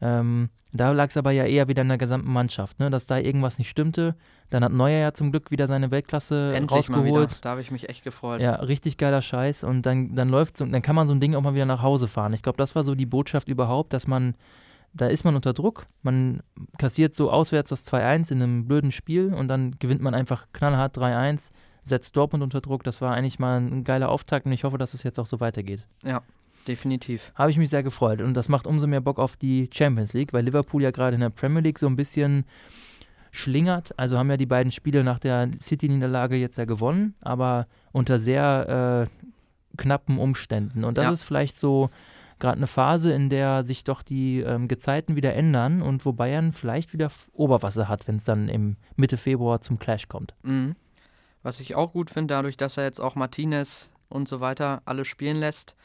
Ähm, 0.00 0.50
da 0.72 0.90
lag 0.90 1.08
es 1.08 1.16
aber 1.16 1.30
ja 1.30 1.44
eher 1.44 1.68
wieder 1.68 1.82
in 1.82 1.88
der 1.88 1.98
gesamten 1.98 2.32
Mannschaft, 2.32 2.80
ne? 2.80 2.90
dass 2.90 3.06
da 3.06 3.16
irgendwas 3.16 3.58
nicht 3.58 3.70
stimmte. 3.70 4.16
Dann 4.50 4.64
hat 4.64 4.72
Neuer 4.72 4.98
ja 4.98 5.12
zum 5.12 5.30
Glück 5.30 5.52
wieder 5.52 5.68
seine 5.68 5.92
Weltklasse 5.92 6.52
Endlich 6.52 6.78
rausgeholt. 6.78 7.04
Mal 7.06 7.22
wieder. 7.22 7.38
Da 7.42 7.50
habe 7.50 7.60
ich 7.60 7.70
mich 7.70 7.88
echt 7.88 8.02
gefreut. 8.02 8.42
Ja, 8.42 8.56
richtig 8.56 8.98
geiler 8.98 9.22
Scheiß. 9.22 9.62
Und 9.62 9.86
dann, 9.86 10.16
dann 10.16 10.28
läuft 10.28 10.60
dann 10.60 10.82
kann 10.82 10.96
man 10.96 11.06
so 11.06 11.14
ein 11.14 11.20
Ding 11.20 11.36
auch 11.36 11.42
mal 11.42 11.54
wieder 11.54 11.64
nach 11.64 11.82
Hause 11.82 12.08
fahren. 12.08 12.32
Ich 12.32 12.42
glaube, 12.42 12.58
das 12.58 12.74
war 12.74 12.82
so 12.82 12.96
die 12.96 13.06
Botschaft 13.06 13.48
überhaupt, 13.48 13.92
dass 13.92 14.08
man, 14.08 14.34
da 14.92 15.06
ist 15.06 15.22
man 15.22 15.36
unter 15.36 15.52
Druck, 15.52 15.86
man 16.02 16.42
kassiert 16.76 17.14
so 17.14 17.30
auswärts 17.30 17.70
das 17.70 17.86
2-1 17.86 18.32
in 18.32 18.42
einem 18.42 18.66
blöden 18.66 18.90
Spiel 18.90 19.32
und 19.32 19.46
dann 19.46 19.76
gewinnt 19.78 20.02
man 20.02 20.12
einfach 20.12 20.48
knallhart 20.52 20.98
3-1 20.98 21.52
setzt 21.84 22.16
Dortmund 22.16 22.42
unter 22.42 22.60
Druck. 22.60 22.82
Das 22.84 23.00
war 23.00 23.14
eigentlich 23.14 23.38
mal 23.38 23.60
ein 23.60 23.84
geiler 23.84 24.08
Auftakt 24.08 24.46
und 24.46 24.52
ich 24.52 24.64
hoffe, 24.64 24.78
dass 24.78 24.94
es 24.94 25.02
jetzt 25.02 25.18
auch 25.18 25.26
so 25.26 25.40
weitergeht. 25.40 25.86
Ja, 26.02 26.22
definitiv. 26.66 27.32
Habe 27.34 27.50
ich 27.50 27.58
mich 27.58 27.70
sehr 27.70 27.82
gefreut 27.82 28.20
und 28.22 28.34
das 28.34 28.48
macht 28.48 28.66
umso 28.66 28.86
mehr 28.86 29.00
Bock 29.00 29.18
auf 29.18 29.36
die 29.36 29.68
Champions 29.72 30.12
League, 30.14 30.32
weil 30.32 30.44
Liverpool 30.44 30.82
ja 30.82 30.90
gerade 30.90 31.14
in 31.14 31.20
der 31.20 31.30
Premier 31.30 31.60
League 31.60 31.78
so 31.78 31.86
ein 31.86 31.96
bisschen 31.96 32.44
schlingert. 33.30 33.98
Also 33.98 34.18
haben 34.18 34.30
ja 34.30 34.36
die 34.36 34.46
beiden 34.46 34.70
Spiele 34.70 35.04
nach 35.04 35.18
der 35.18 35.50
City-Niederlage 35.60 36.36
jetzt 36.36 36.56
ja 36.58 36.64
gewonnen, 36.64 37.14
aber 37.20 37.66
unter 37.92 38.18
sehr 38.18 39.08
äh, 39.10 39.76
knappen 39.76 40.18
Umständen. 40.18 40.84
Und 40.84 40.98
das 40.98 41.04
Ja. 41.04 41.10
ist 41.12 41.22
vielleicht 41.22 41.56
so 41.58 41.90
gerade 42.38 42.56
eine 42.58 42.66
Phase, 42.66 43.12
in 43.12 43.28
der 43.28 43.64
sich 43.64 43.84
doch 43.84 44.02
die 44.02 44.40
ähm, 44.40 44.68
Gezeiten 44.68 45.16
wieder 45.16 45.34
ändern 45.34 45.82
und 45.82 46.04
wo 46.04 46.12
Bayern 46.12 46.52
vielleicht 46.52 46.92
wieder 46.92 47.10
Oberwasser 47.32 47.88
hat, 47.88 48.06
wenn 48.06 48.16
es 48.16 48.24
dann 48.24 48.48
im 48.48 48.76
Mitte 48.96 49.16
Februar 49.16 49.60
zum 49.60 49.78
Clash 49.78 50.08
kommt. 50.08 50.34
Mhm. 50.42 50.76
Was 51.44 51.60
ich 51.60 51.76
auch 51.76 51.92
gut 51.92 52.10
finde, 52.10 52.34
dadurch, 52.34 52.56
dass 52.56 52.76
er 52.76 52.84
jetzt 52.84 53.00
auch 53.00 53.14
Martinez 53.14 53.92
und 54.08 54.26
so 54.26 54.40
weiter 54.40 54.82
alle 54.86 55.04
spielen 55.04 55.36
lässt, 55.36 55.76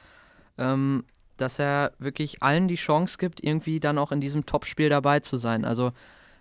ähm, 0.58 1.04
dass 1.38 1.60
er 1.60 1.92
wirklich 2.00 2.42
allen 2.42 2.68
die 2.68 2.76
Chance 2.76 3.18
gibt, 3.20 3.44
irgendwie 3.44 3.80
dann 3.80 3.98
auch 3.98 4.12
in 4.12 4.22
diesem 4.22 4.46
Topspiel 4.46 4.90
dabei 4.90 5.20
zu 5.20 5.38
sein. 5.38 5.66
Also 5.66 5.92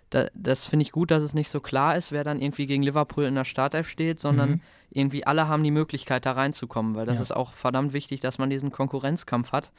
da, 0.09 0.27
das 0.33 0.65
finde 0.65 0.83
ich 0.83 0.91
gut, 0.91 1.11
dass 1.11 1.21
es 1.21 1.33
nicht 1.33 1.49
so 1.49 1.59
klar 1.59 1.95
ist, 1.95 2.11
wer 2.11 2.23
dann 2.23 2.41
irgendwie 2.41 2.65
gegen 2.65 2.81
Liverpool 2.81 3.25
in 3.25 3.35
der 3.35 3.45
Startelf 3.45 3.87
steht, 3.89 4.19
sondern 4.19 4.49
Mhm. 4.51 4.61
irgendwie 4.89 5.27
alle 5.27 5.47
haben 5.47 5.63
die 5.63 5.71
Möglichkeit, 5.71 6.25
da 6.25 6.31
reinzukommen, 6.31 6.95
weil 6.95 7.05
das 7.05 7.17
Ja. 7.17 7.23
ist 7.23 7.35
auch 7.35 7.53
verdammt 7.53 7.93
wichtig, 7.93 8.19
dass 8.21 8.37
man 8.39 8.49
diesen 8.49 8.71
Konkurrenzkampf 8.71 9.51
hat, 9.51 9.71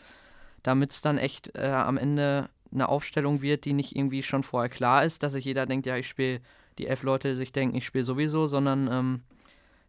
damit 0.62 0.92
es 0.92 1.00
dann 1.00 1.18
echt 1.18 1.56
äh, 1.56 1.66
am 1.66 1.96
Ende 1.96 2.48
eine 2.72 2.88
Aufstellung 2.88 3.42
wird, 3.42 3.64
die 3.64 3.72
nicht 3.72 3.96
irgendwie 3.96 4.22
schon 4.22 4.42
vorher 4.44 4.68
klar 4.70 5.04
ist, 5.04 5.22
dass 5.22 5.32
sich 5.32 5.44
jeder 5.44 5.66
denkt, 5.66 5.86
ja, 5.86 5.96
ich 5.96 6.06
spiele, 6.06 6.40
die 6.78 6.86
elf 6.86 7.02
Leute 7.02 7.36
sich 7.36 7.52
denken, 7.52 7.76
ich 7.76 7.86
spiele 7.86 8.04
sowieso, 8.04 8.46
sondern 8.46 8.88
ähm, 8.90 9.20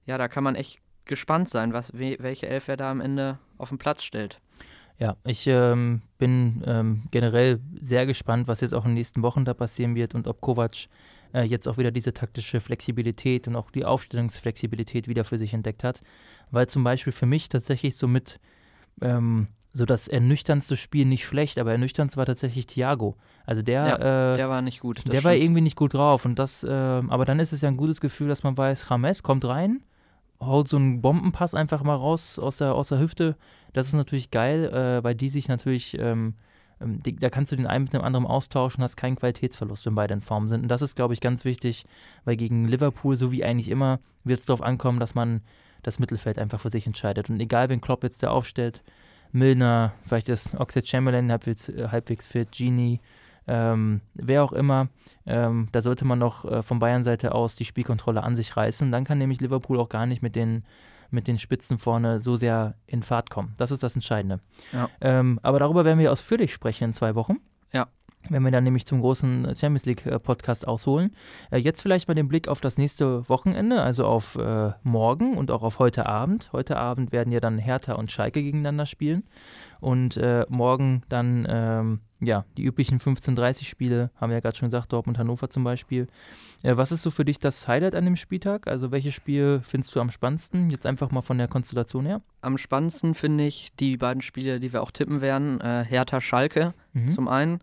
ja, 0.06 0.18
da 0.18 0.28
kann 0.28 0.44
man 0.44 0.56
echt 0.56 0.80
gespannt 1.06 1.50
sein, 1.50 1.74
was, 1.74 1.94
we, 1.94 2.18
welche 2.20 2.48
Elf 2.48 2.68
er 2.68 2.78
da 2.78 2.92
am 2.92 3.02
Ende 3.02 3.40
auf 3.58 3.70
den 3.70 3.78
Platz 3.78 4.04
stellt. 4.04 4.40
Ja, 4.98 5.18
ich 5.26 5.48
ähm, 5.48 6.02
bin 6.20 6.64
ähm, 6.66 7.04
generell 7.10 7.60
sehr 7.80 8.06
gespannt, 8.06 8.48
was 8.48 8.62
jetzt 8.62 8.74
auch 8.74 8.86
in 8.86 8.92
den 8.92 8.96
nächsten 8.96 9.24
Wochen 9.24 9.46
da 9.46 9.54
passieren 9.54 9.96
wird 9.96 10.14
und 10.14 10.28
ob 10.28 10.42
Kovac 10.42 10.88
äh, 11.34 11.42
jetzt 11.42 11.68
auch 11.68 11.78
wieder 11.78 11.92
diese 11.92 12.14
taktische 12.14 12.60
Flexibilität 12.60 13.48
und 13.48 13.56
auch 13.56 13.72
die 13.72 13.84
Aufstellungsflexibilität 13.84 15.08
wieder 15.08 15.24
für 15.24 15.38
sich 15.38 15.54
entdeckt 15.54 15.84
hat. 15.84 16.02
Weil 16.52 16.68
zum 16.68 16.84
Beispiel 16.84 17.14
für 17.14 17.26
mich 17.26 17.50
tatsächlich 17.50 17.96
so 17.96 18.08
mit 18.08 18.40
ähm, 19.02 19.48
so 19.74 19.86
das 19.86 20.08
ernüchternste 20.08 20.76
Spiel 20.76 21.06
nicht 21.06 21.26
schlecht, 21.26 21.58
aber 21.58 21.72
ernüchternd 21.72 22.16
war 22.18 22.26
tatsächlich 22.26 22.68
Thiago. 22.68 23.16
Also 23.46 23.62
der, 23.62 23.96
äh, 23.96 24.36
Der 24.36 24.50
war 24.50 24.62
nicht 24.62 24.82
gut. 24.82 25.04
der 25.06 25.24
war 25.24 25.32
stimmt. 25.32 25.44
irgendwie 25.44 25.62
nicht 25.62 25.78
gut 25.78 25.94
drauf. 25.94 26.26
Und 26.26 26.40
das, 26.40 26.66
ähm, 26.70 27.10
aber 27.10 27.26
dann 27.26 27.40
ist 27.40 27.54
es 27.54 27.62
ja 27.62 27.70
ein 27.70 27.78
gutes 27.78 28.02
Gefühl, 28.02 28.28
dass 28.28 28.44
man 28.44 28.58
weiß, 28.58 28.88
James 28.90 29.24
kommt 29.24 29.46
rein, 29.46 29.82
haut 30.42 30.68
so 30.68 30.78
einen 30.78 31.02
Bombenpass 31.02 31.56
einfach 31.56 31.84
mal 31.84 31.96
raus 31.96 32.38
aus 32.38 32.58
der, 32.58 32.76
aus 32.76 32.90
der 32.90 33.00
Hüfte. 33.00 33.38
Das 33.74 33.88
ist 33.88 33.94
natürlich 33.94 34.30
geil, 34.32 34.66
äh, 34.66 35.04
weil 35.04 35.16
die 35.16 35.30
sich 35.30 35.48
natürlich, 35.48 35.98
ähm, 35.98 36.34
ähm, 36.82 37.02
die, 37.02 37.16
da 37.16 37.30
kannst 37.30 37.54
du 37.54 37.56
den 37.56 37.68
einen 37.68 37.86
mit 37.86 37.94
dem 37.94 38.02
anderen 38.02 38.26
austauschen, 38.26 38.84
hast 38.84 38.98
keinen 38.98 39.16
Qualitätsverlust, 39.16 39.86
wenn 39.86 39.96
beide 39.96 40.14
in 40.14 40.22
Form 40.22 40.50
sind. 40.50 40.64
Und 40.64 40.68
das 40.68 40.82
ist, 40.82 40.98
glaube 40.98 41.14
ich, 41.14 41.22
ganz 41.22 41.46
wichtig, 41.46 41.86
weil 42.26 42.36
gegen 42.36 42.68
Liverpool, 42.68 43.16
so 43.16 43.32
wie 43.32 43.46
eigentlich 43.46 43.70
immer, 43.70 44.00
wird 44.26 44.42
es 44.42 44.46
darauf 44.46 44.62
ankommen, 44.62 45.00
dass 45.00 45.16
man 45.16 45.42
das 45.82 45.98
Mittelfeld 45.98 46.38
einfach 46.38 46.60
für 46.60 46.70
sich 46.70 46.86
entscheidet. 46.86 47.30
Und 47.30 47.40
egal, 47.40 47.70
wen 47.70 47.82
Klopp 47.82 48.04
jetzt 48.04 48.22
da 48.22 48.30
aufstellt, 48.32 48.84
Milner, 49.32 49.94
vielleicht 50.04 50.30
ist 50.30 50.56
Oxford 50.60 50.88
Chamberlain 50.88 51.32
halbwegs, 51.32 51.70
äh, 51.70 51.88
halbwegs 51.90 52.28
fit, 52.28 52.52
Genie, 52.52 53.00
ähm, 53.48 54.02
wer 54.14 54.44
auch 54.44 54.54
immer, 54.54 54.90
ähm, 55.26 55.68
da 55.72 55.82
sollte 55.82 56.06
man 56.06 56.20
noch 56.20 56.46
äh, 56.46 56.64
von 56.64 56.80
Bayern-Seite 56.80 57.34
aus 57.34 57.56
die 57.56 57.66
Spielkontrolle 57.66 58.24
an 58.24 58.36
sich 58.36 58.56
reißen. 58.56 58.92
Dann 58.92 59.04
kann 59.04 59.18
nämlich 59.18 59.42
Liverpool 59.42 59.80
auch 59.80 59.90
gar 59.90 60.06
nicht 60.06 60.22
mit 60.22 60.36
den, 60.36 60.64
mit 61.10 61.28
den 61.28 61.38
Spitzen 61.38 61.78
vorne 61.78 62.20
so 62.20 62.36
sehr 62.36 62.76
in 62.88 63.04
Fahrt 63.04 63.30
kommen. 63.30 63.54
Das 63.58 63.72
ist 63.72 63.84
das 63.84 63.96
Entscheidende. 63.96 64.40
Ja. 64.72 64.90
Ähm, 65.02 65.40
aber 65.42 65.60
darüber 65.60 65.86
werden 65.86 66.00
wir 66.00 66.12
ausführlich 66.12 66.54
sprechen 66.54 66.86
in 66.86 66.94
zwei 66.94 67.16
Wochen. 67.16 67.38
Wenn 68.30 68.44
wir 68.44 68.52
dann 68.52 68.64
nämlich 68.64 68.86
zum 68.86 69.02
großen 69.02 69.46
Champions 69.56 69.86
League 69.86 70.06
äh, 70.06 70.20
Podcast 70.20 70.68
ausholen. 70.68 71.16
Äh, 71.50 71.58
jetzt 71.58 71.82
vielleicht 71.82 72.08
mal 72.08 72.14
den 72.14 72.28
Blick 72.28 72.48
auf 72.48 72.62
das 72.62 72.78
nächste 72.78 73.28
Wochenende, 73.28 73.82
also 73.82 74.06
auf 74.06 74.36
äh, 74.36 74.72
morgen 74.84 75.36
und 75.38 75.50
auch 75.52 75.64
auf 75.64 75.80
heute 75.80 76.06
Abend. 76.06 76.50
Heute 76.54 76.78
Abend 76.78 77.12
werden 77.12 77.32
ja 77.34 77.40
dann 77.40 77.58
Hertha 77.58 77.94
und 77.94 78.12
Schalke 78.12 78.44
gegeneinander 78.44 78.86
spielen. 78.86 79.24
Und 79.80 80.18
äh, 80.18 80.46
morgen 80.50 81.02
dann, 81.10 81.48
ähm, 81.50 82.02
ja, 82.20 82.46
die 82.56 82.64
üblichen 82.64 83.00
15:30 83.00 83.66
Spiele, 83.66 84.12
haben 84.16 84.30
wir 84.30 84.36
ja 84.36 84.40
gerade 84.42 84.56
schon 84.56 84.68
gesagt, 84.68 84.94
Dortmund, 84.94 85.18
Hannover 85.18 85.50
zum 85.50 85.64
Beispiel. 85.64 86.06
Äh, 86.62 86.78
was 86.78 86.92
ist 86.92 87.02
so 87.02 87.10
für 87.10 87.26
dich 87.26 87.40
das 87.40 87.68
Highlight 87.68 87.96
an 87.96 88.06
dem 88.06 88.16
Spieltag? 88.16 88.68
Also 88.68 88.92
welches 88.92 89.16
Spiel 89.16 89.62
findest 89.64 89.96
du 89.96 90.00
am 90.00 90.12
spannendsten? 90.12 90.70
Jetzt 90.70 90.86
einfach 90.86 91.10
mal 91.10 91.24
von 91.24 91.40
der 91.40 91.48
Konstellation 91.48 92.06
her. 92.06 92.22
Am 92.42 92.60
spannendsten 92.60 93.16
finde 93.16 93.46
ich 93.48 93.74
die 93.80 93.98
beiden 93.98 94.22
Spiele, 94.22 94.60
die 94.60 94.72
wir 94.72 94.84
auch 94.84 94.92
tippen 94.92 95.22
werden. 95.22 95.60
Äh, 95.60 95.84
Hertha-Schalke 95.88 96.76
Mhm. 96.94 97.08
zum 97.08 97.28
einen 97.28 97.62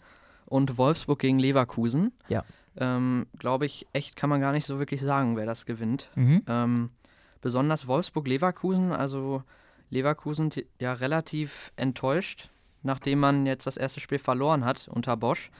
und 0.48 0.78
Wolfsburg 0.78 1.18
gegen 1.20 1.38
Leverkusen. 1.38 2.12
Ja. 2.28 2.44
Ähm, 2.76 3.26
Glaube 3.38 3.66
ich, 3.66 3.86
echt 3.92 4.16
kann 4.16 4.30
man 4.30 4.40
gar 4.40 4.52
nicht 4.52 4.66
so 4.66 4.78
wirklich 4.78 5.02
sagen, 5.02 5.36
wer 5.36 5.46
das 5.46 5.66
gewinnt. 5.66 6.10
Mhm. 6.14 6.42
Ähm, 6.46 6.90
besonders 7.40 7.86
Wolfsburg-Leverkusen, 7.86 8.92
also 8.92 9.42
Leverkusen 9.90 10.50
ja 10.78 10.92
relativ 10.92 11.72
enttäuscht, 11.76 12.50
nachdem 12.82 13.20
man 13.20 13.46
jetzt 13.46 13.66
das 13.66 13.76
erste 13.76 14.00
Spiel 14.00 14.18
verloren 14.18 14.64
hat 14.64 14.88
unter 14.88 15.16
Bosch. 15.16 15.50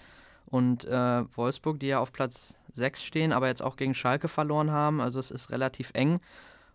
Und 0.47 0.85
äh, 0.87 1.25
Wolfsburg, 1.37 1.78
die 1.80 1.88
ja 1.88 1.99
auf 1.99 2.12
Platz 2.12 2.57
6 2.73 3.02
stehen, 3.04 3.33
aber 3.33 3.49
jetzt 3.49 3.62
auch 3.62 3.76
gegen 3.76 3.95
Schalke 3.95 4.28
verloren 4.28 4.71
haben. 4.71 5.00
Also 5.00 5.18
es 5.21 5.30
ist 5.30 5.50
relativ 5.50 5.90
eng. 5.95 6.21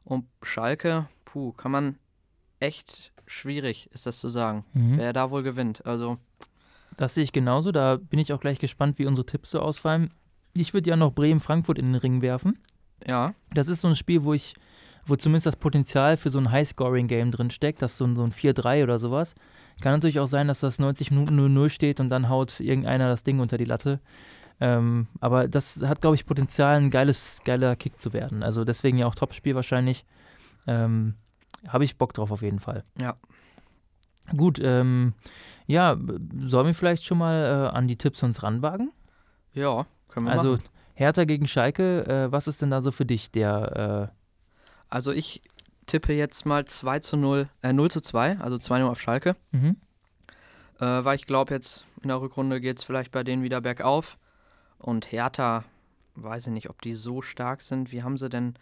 Und 0.03 0.25
Schalke, 0.43 1.07
puh, 1.25 1.53
kann 1.53 1.71
man 1.71 1.97
echt 2.59 3.11
schwierig, 3.25 3.89
ist 3.93 4.05
das 4.05 4.19
zu 4.19 4.29
sagen, 4.29 4.65
Mhm. 4.73 4.97
wer 4.97 5.13
da 5.13 5.31
wohl 5.31 5.43
gewinnt. 5.43 5.85
Also 5.85 6.17
Das 6.97 7.13
sehe 7.15 7.23
ich 7.23 7.31
genauso. 7.31 7.71
Da 7.71 7.97
bin 7.97 8.19
ich 8.19 8.33
auch 8.33 8.39
gleich 8.39 8.59
gespannt, 8.59 8.99
wie 8.99 9.05
unsere 9.05 9.25
Tipps 9.25 9.51
so 9.51 9.59
ausfallen. 9.59 10.11
Ich 10.53 10.73
würde 10.73 10.89
ja 10.89 10.95
noch 10.95 11.13
Bremen-Frankfurt 11.13 11.79
in 11.79 11.85
den 11.87 11.95
Ring 11.95 12.21
werfen. 12.21 12.59
ja, 13.05 13.33
Das 13.53 13.67
ist 13.67 13.81
so 13.81 13.87
ein 13.87 13.95
Spiel, 13.95 14.23
wo 14.23 14.33
ich, 14.33 14.53
wo 15.05 15.15
zumindest 15.15 15.47
das 15.47 15.55
Potenzial 15.55 16.15
für 16.17 16.29
so 16.29 16.37
ein 16.39 16.51
High-Scoring-Game 16.51 17.31
drin 17.31 17.49
steckt, 17.49 17.81
das 17.81 17.97
so 17.97 18.05
ein, 18.05 18.15
so 18.15 18.23
ein 18.23 18.31
4-3 18.31 18.83
oder 18.83 18.99
sowas. 18.99 19.35
Kann 19.81 19.93
natürlich 19.93 20.19
auch 20.19 20.27
sein, 20.27 20.47
dass 20.47 20.59
das 20.59 20.77
90 20.79 21.09
Minuten 21.11 21.39
0-0 21.39 21.69
steht 21.69 21.99
und 21.99 22.09
dann 22.09 22.29
haut 22.29 22.59
irgendeiner 22.59 23.07
das 23.09 23.23
Ding 23.23 23.39
unter 23.39 23.57
die 23.57 23.65
Latte. 23.65 23.99
Ähm, 24.59 25.07
aber 25.19 25.47
das 25.47 25.81
hat, 25.83 26.01
glaube 26.01 26.15
ich, 26.15 26.27
Potenzial, 26.27 26.75
ein 26.77 26.91
geiles, 26.91 27.39
geiler 27.43 27.75
Kick 27.75 27.99
zu 27.99 28.13
werden. 28.13 28.43
Also 28.43 28.63
deswegen 28.63 28.99
ja 28.99 29.07
auch 29.07 29.15
Topspiel 29.15 29.55
wahrscheinlich. 29.55 30.05
Ähm, 30.67 31.15
Habe 31.67 31.83
ich 31.83 31.97
Bock 31.97 32.13
drauf 32.13 32.29
auf 32.31 32.43
jeden 32.43 32.59
Fall. 32.59 32.83
Ja. 32.99 33.15
Gut, 34.35 34.59
ähm, 34.61 35.13
ja, 35.67 35.97
sollen 36.45 36.67
wir 36.67 36.73
vielleicht 36.73 37.05
schon 37.05 37.17
mal 37.17 37.69
äh, 37.71 37.75
an 37.75 37.87
die 37.87 37.95
Tipps 37.97 38.23
uns 38.23 38.43
ranwagen? 38.43 38.91
ja, 39.53 39.85
können 40.09 40.25
wir 40.25 40.31
Also 40.31 40.53
machen. 40.53 40.63
Hertha 40.95 41.23
gegen 41.25 41.47
Schalke, 41.47 42.05
äh, 42.07 42.31
was 42.31 42.47
ist 42.47 42.61
denn 42.61 42.69
da 42.69 42.81
so 42.81 42.91
für 42.91 43.05
dich 43.05 43.31
der 43.31 44.11
Also 44.89 45.11
ich 45.11 45.41
tippe 45.85 46.13
jetzt 46.13 46.45
mal 46.45 46.65
2 46.65 46.99
zu 46.99 47.17
0, 47.17 47.49
äh 47.61 47.73
0 47.73 47.91
zu 47.91 48.01
2, 48.01 48.37
also 48.39 48.57
2-0 48.57 48.87
auf 48.87 49.01
Schalke. 49.01 49.35
äh, 49.53 49.57
mhm. 49.57 49.75
Äh, 50.79 51.05
weil 51.05 51.15
ich 51.15 51.25
glaube, 51.25 51.53
jetzt 51.53 51.85
in 52.01 52.09
der 52.09 52.21
Rückrunde 52.21 52.59
geht 52.59 52.77
es 52.79 52.83
vielleicht 52.83 53.11
bei 53.11 53.23
denen 53.23 53.43
wieder 53.43 53.61
bergauf. 53.61 54.17
Und 54.77 55.11
Hertha, 55.11 55.63
weiß 56.15 56.47
ich 56.47 56.53
nicht, 56.53 56.69
ob 56.69 56.81
die 56.81 56.93
so 56.93 57.21
stark 57.21 57.61
sind. 57.61 57.91
Wie 57.91 58.03
haben 58.03 58.17
sie 58.17 58.29
denn 58.29 58.55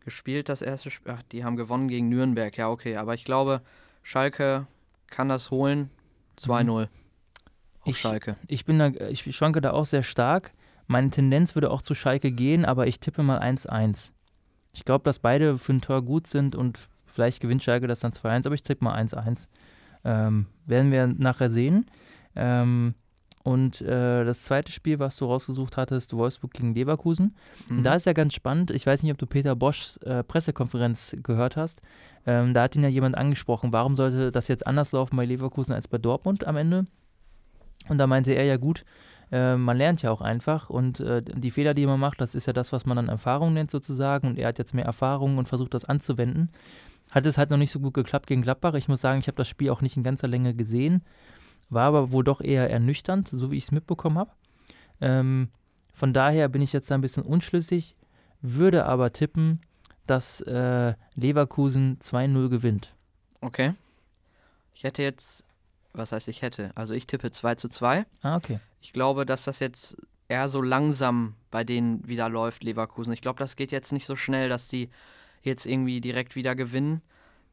gespielt, 0.00 0.48
das 0.48 0.62
erste 0.62 0.90
Spiel? 0.90 1.14
Ach, 1.16 1.22
die 1.32 1.44
haben 1.44 1.56
gewonnen 1.56 1.88
gegen 1.88 2.08
Nürnberg, 2.08 2.56
ja, 2.56 2.68
okay. 2.68 2.96
Aber 2.96 3.14
ich 3.14 3.24
glaube, 3.24 3.62
Schalke 4.02 4.66
kann 5.08 5.28
das 5.28 5.50
holen. 5.50 5.90
2-0 6.36 6.82
auf 6.82 6.88
Ich- 7.86 7.98
Schalke. 7.98 8.36
Ich 8.48 8.64
bin 8.64 8.78
da, 8.78 8.88
ich 8.88 9.36
schwanke 9.36 9.60
da 9.60 9.72
auch 9.72 9.86
sehr 9.86 10.02
stark. 10.02 10.52
Meine 10.86 11.10
Tendenz 11.10 11.54
würde 11.54 11.70
auch 11.70 11.80
zu 11.82 11.94
Schalke 11.94 12.30
gehen, 12.32 12.64
aber 12.64 12.86
ich 12.86 13.00
tippe 13.00 13.22
mal 13.22 13.38
1-1. 13.40 14.12
Ich 14.72 14.84
glaube, 14.84 15.04
dass 15.04 15.18
beide 15.20 15.56
für 15.58 15.72
ein 15.74 15.80
Tor 15.80 16.02
gut 16.02 16.26
sind 16.26 16.56
und 16.56 16.88
vielleicht 17.06 17.40
gewinnt 17.40 17.62
Schalke 17.62 17.86
das 17.86 18.00
dann 18.00 18.12
2-1, 18.12 18.46
aber 18.46 18.54
ich 18.54 18.62
tippe 18.64 18.84
mal 18.84 18.94
1-1. 18.94 19.48
Ähm, 20.04 20.46
werden 20.66 20.90
wir 20.92 21.06
nachher 21.06 21.48
sehen. 21.50 21.86
Ähm, 22.36 22.94
und 23.44 23.82
äh, 23.82 24.24
das 24.24 24.44
zweite 24.44 24.72
Spiel, 24.72 24.98
was 24.98 25.16
du 25.16 25.26
rausgesucht 25.26 25.76
hattest, 25.76 26.16
Wolfsburg 26.16 26.54
gegen 26.54 26.74
Leverkusen. 26.74 27.36
Mhm. 27.68 27.78
Und 27.78 27.84
Da 27.84 27.94
ist 27.94 28.06
ja 28.06 28.14
ganz 28.14 28.32
spannend, 28.32 28.70
ich 28.70 28.86
weiß 28.86 29.02
nicht, 29.02 29.12
ob 29.12 29.18
du 29.18 29.26
Peter 29.26 29.54
Boschs 29.54 29.98
äh, 29.98 30.24
Pressekonferenz 30.24 31.14
gehört 31.22 31.56
hast. 31.56 31.82
Ähm, 32.26 32.54
da 32.54 32.62
hat 32.62 32.74
ihn 32.74 32.82
ja 32.82 32.88
jemand 32.88 33.18
angesprochen, 33.18 33.70
warum 33.70 33.94
sollte 33.94 34.32
das 34.32 34.48
jetzt 34.48 34.66
anders 34.66 34.92
laufen 34.92 35.14
bei 35.16 35.26
Leverkusen 35.26 35.74
als 35.74 35.86
bei 35.86 35.98
Dortmund 35.98 36.46
am 36.46 36.56
Ende? 36.56 36.86
Und 37.90 37.98
da 37.98 38.06
meinte 38.06 38.32
er 38.32 38.44
ja 38.44 38.56
gut, 38.56 38.86
äh, 39.30 39.56
man 39.56 39.76
lernt 39.76 40.00
ja 40.00 40.10
auch 40.10 40.22
einfach 40.22 40.70
und 40.70 41.00
äh, 41.00 41.20
die 41.22 41.50
Fehler, 41.50 41.74
die 41.74 41.84
man 41.84 42.00
macht, 42.00 42.22
das 42.22 42.34
ist 42.34 42.46
ja 42.46 42.54
das, 42.54 42.72
was 42.72 42.86
man 42.86 42.96
dann 42.96 43.10
Erfahrung 43.10 43.52
nennt 43.52 43.70
sozusagen 43.70 44.26
und 44.26 44.38
er 44.38 44.48
hat 44.48 44.58
jetzt 44.58 44.72
mehr 44.72 44.86
Erfahrung 44.86 45.36
und 45.36 45.50
versucht 45.50 45.74
das 45.74 45.84
anzuwenden. 45.84 46.48
Hat 47.10 47.26
es 47.26 47.36
halt 47.36 47.50
noch 47.50 47.58
nicht 47.58 47.70
so 47.70 47.78
gut 47.78 47.92
geklappt 47.92 48.26
gegen 48.26 48.40
Gladbach. 48.40 48.72
Ich 48.72 48.88
muss 48.88 49.02
sagen, 49.02 49.20
ich 49.20 49.26
habe 49.26 49.36
das 49.36 49.48
Spiel 49.48 49.68
auch 49.68 49.82
nicht 49.82 49.98
in 49.98 50.02
ganzer 50.02 50.28
Länge 50.28 50.54
gesehen, 50.54 51.02
war 51.70 51.86
aber 51.86 52.12
wohl 52.12 52.24
doch 52.24 52.40
eher 52.40 52.70
ernüchternd, 52.70 53.28
so 53.28 53.50
wie 53.50 53.56
ich 53.56 53.64
es 53.64 53.72
mitbekommen 53.72 54.18
habe. 54.18 54.30
Ähm, 55.00 55.48
von 55.92 56.12
daher 56.12 56.48
bin 56.48 56.62
ich 56.62 56.72
jetzt 56.72 56.90
da 56.90 56.94
ein 56.94 57.00
bisschen 57.00 57.22
unschlüssig, 57.22 57.96
würde 58.40 58.86
aber 58.86 59.12
tippen, 59.12 59.60
dass 60.06 60.40
äh, 60.42 60.94
Leverkusen 61.14 61.98
2-0 61.98 62.48
gewinnt. 62.48 62.94
Okay. 63.40 63.74
Ich 64.74 64.84
hätte 64.84 65.02
jetzt, 65.02 65.44
was 65.92 66.12
heißt 66.12 66.28
ich 66.28 66.42
hätte? 66.42 66.72
Also 66.74 66.94
ich 66.94 67.06
tippe 67.06 67.30
2 67.30 67.54
zu 67.54 67.68
2. 67.68 68.04
Ah, 68.22 68.36
okay. 68.36 68.60
Ich 68.80 68.92
glaube, 68.92 69.24
dass 69.24 69.44
das 69.44 69.60
jetzt 69.60 69.96
eher 70.28 70.48
so 70.48 70.62
langsam 70.62 71.34
bei 71.50 71.64
denen 71.64 72.06
wieder 72.06 72.28
läuft, 72.28 72.64
Leverkusen. 72.64 73.12
Ich 73.12 73.20
glaube, 73.20 73.38
das 73.38 73.56
geht 73.56 73.72
jetzt 73.72 73.92
nicht 73.92 74.06
so 74.06 74.16
schnell, 74.16 74.48
dass 74.48 74.68
die 74.68 74.90
jetzt 75.42 75.66
irgendwie 75.66 76.00
direkt 76.00 76.36
wieder 76.36 76.54
gewinnen. 76.54 77.02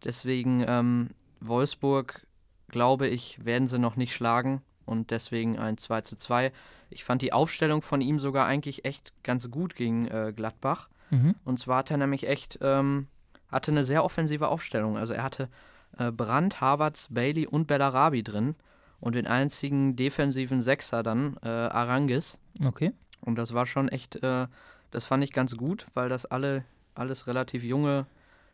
Deswegen 0.03 0.63
ähm, 0.67 1.09
Wolfsburg, 1.41 2.25
glaube 2.71 3.07
ich, 3.07 3.43
werden 3.45 3.67
sie 3.67 3.79
noch 3.79 3.95
nicht 3.95 4.15
schlagen 4.15 4.61
und 4.85 5.11
deswegen 5.11 5.59
ein 5.59 5.77
2 5.77 6.01
zu 6.01 6.15
2. 6.15 6.51
Ich 6.89 7.03
fand 7.03 7.21
die 7.21 7.33
Aufstellung 7.33 7.81
von 7.81 8.01
ihm 8.01 8.19
sogar 8.19 8.47
eigentlich 8.47 8.85
echt 8.85 9.13
ganz 9.23 9.51
gut 9.51 9.75
gegen 9.75 10.07
äh, 10.07 10.33
Gladbach. 10.35 10.89
Mhm. 11.09 11.35
Und 11.45 11.59
zwar 11.59 11.77
hat 11.79 11.91
er 11.91 11.97
nämlich 11.97 12.27
echt, 12.27 12.59
ähm, 12.61 13.07
hatte 13.49 13.71
eine 13.71 13.83
sehr 13.83 14.03
offensive 14.03 14.47
Aufstellung. 14.47 14.97
Also 14.97 15.13
er 15.13 15.23
hatte 15.23 15.49
äh, 15.97 16.11
Brandt, 16.11 16.61
Havertz, 16.61 17.07
Bailey 17.11 17.47
und 17.47 17.67
Bellarabi 17.67 18.23
drin 18.23 18.55
und 18.99 19.15
den 19.15 19.27
einzigen 19.27 19.95
defensiven 19.95 20.61
Sechser 20.61 21.03
dann 21.03 21.37
äh, 21.43 21.47
Arangis. 21.47 22.39
Okay. 22.63 22.91
Und 23.21 23.37
das 23.37 23.53
war 23.53 23.65
schon 23.65 23.89
echt, 23.89 24.21
äh, 24.23 24.47
das 24.91 25.05
fand 25.05 25.23
ich 25.23 25.31
ganz 25.31 25.55
gut, 25.55 25.85
weil 25.93 26.09
das 26.09 26.25
alle, 26.25 26.63
alles 26.95 27.27
relativ 27.27 27.63
junge, 27.63 28.05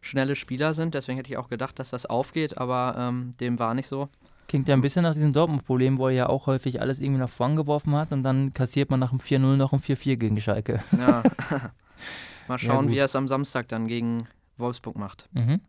schnelle 0.08 0.36
Spieler 0.36 0.74
sind. 0.74 0.94
Deswegen 0.94 1.18
hätte 1.18 1.30
ich 1.30 1.38
auch 1.38 1.50
gedacht, 1.50 1.78
dass 1.80 1.92
das 1.92 2.06
aufgeht, 2.06 2.58
aber 2.58 2.96
ähm, 2.98 3.34
dem 3.40 3.60
war 3.60 3.74
nicht 3.74 3.88
so. 3.88 4.10
Klingt 4.48 4.68
ja 4.68 4.76
ein 4.76 4.82
bisschen 4.82 5.04
nach 5.04 5.14
diesem 5.14 5.34
Dortmund-Problem, 5.34 5.98
wo 5.98 6.08
er 6.08 6.14
ja 6.14 6.30
auch 6.30 6.48
häufig 6.48 6.80
alles 6.80 7.02
irgendwie 7.02 7.20
nach 7.20 7.30
vorn 7.30 7.56
geworfen 7.56 7.94
hat 7.96 8.14
und 8.14 8.24
dann 8.24 8.54
kassiert 8.54 8.90
man 8.90 9.00
nach 9.00 9.10
dem 9.10 9.20
4-0 9.20 9.58
noch 9.58 9.74
ein 9.74 9.80
4-4 9.80 10.16
gegen 10.16 10.40
Schalke. 10.40 10.82
Ja. 10.98 11.24
Mal 12.48 12.58
schauen, 12.58 12.86
gut. 12.86 12.96
wie 12.96 13.00
er 13.00 13.06
es 13.06 13.16
am 13.16 13.28
Samstag 13.28 13.68
dann 13.68 13.88
gegen 13.88 14.28
Wolfsburg 14.58 14.98
macht. 14.98 15.28
Mhm. 15.34 15.60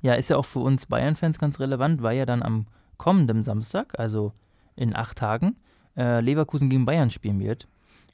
Ja, 0.00 0.14
ist 0.14 0.30
ja 0.30 0.36
auch 0.36 0.44
für 0.44 0.58
uns 0.58 0.86
Bayern-Fans 0.86 1.38
ganz 1.38 1.60
relevant, 1.60 2.02
weil 2.02 2.18
ja 2.18 2.26
dann 2.26 2.42
am 2.42 2.66
kommenden 2.96 3.42
Samstag, 3.42 3.98
also 3.98 4.32
in 4.74 4.94
acht 4.94 5.18
Tagen, 5.18 5.56
äh, 5.96 6.20
Leverkusen 6.20 6.70
gegen 6.70 6.84
Bayern 6.84 7.10
spielen 7.10 7.38
wird. 7.40 7.68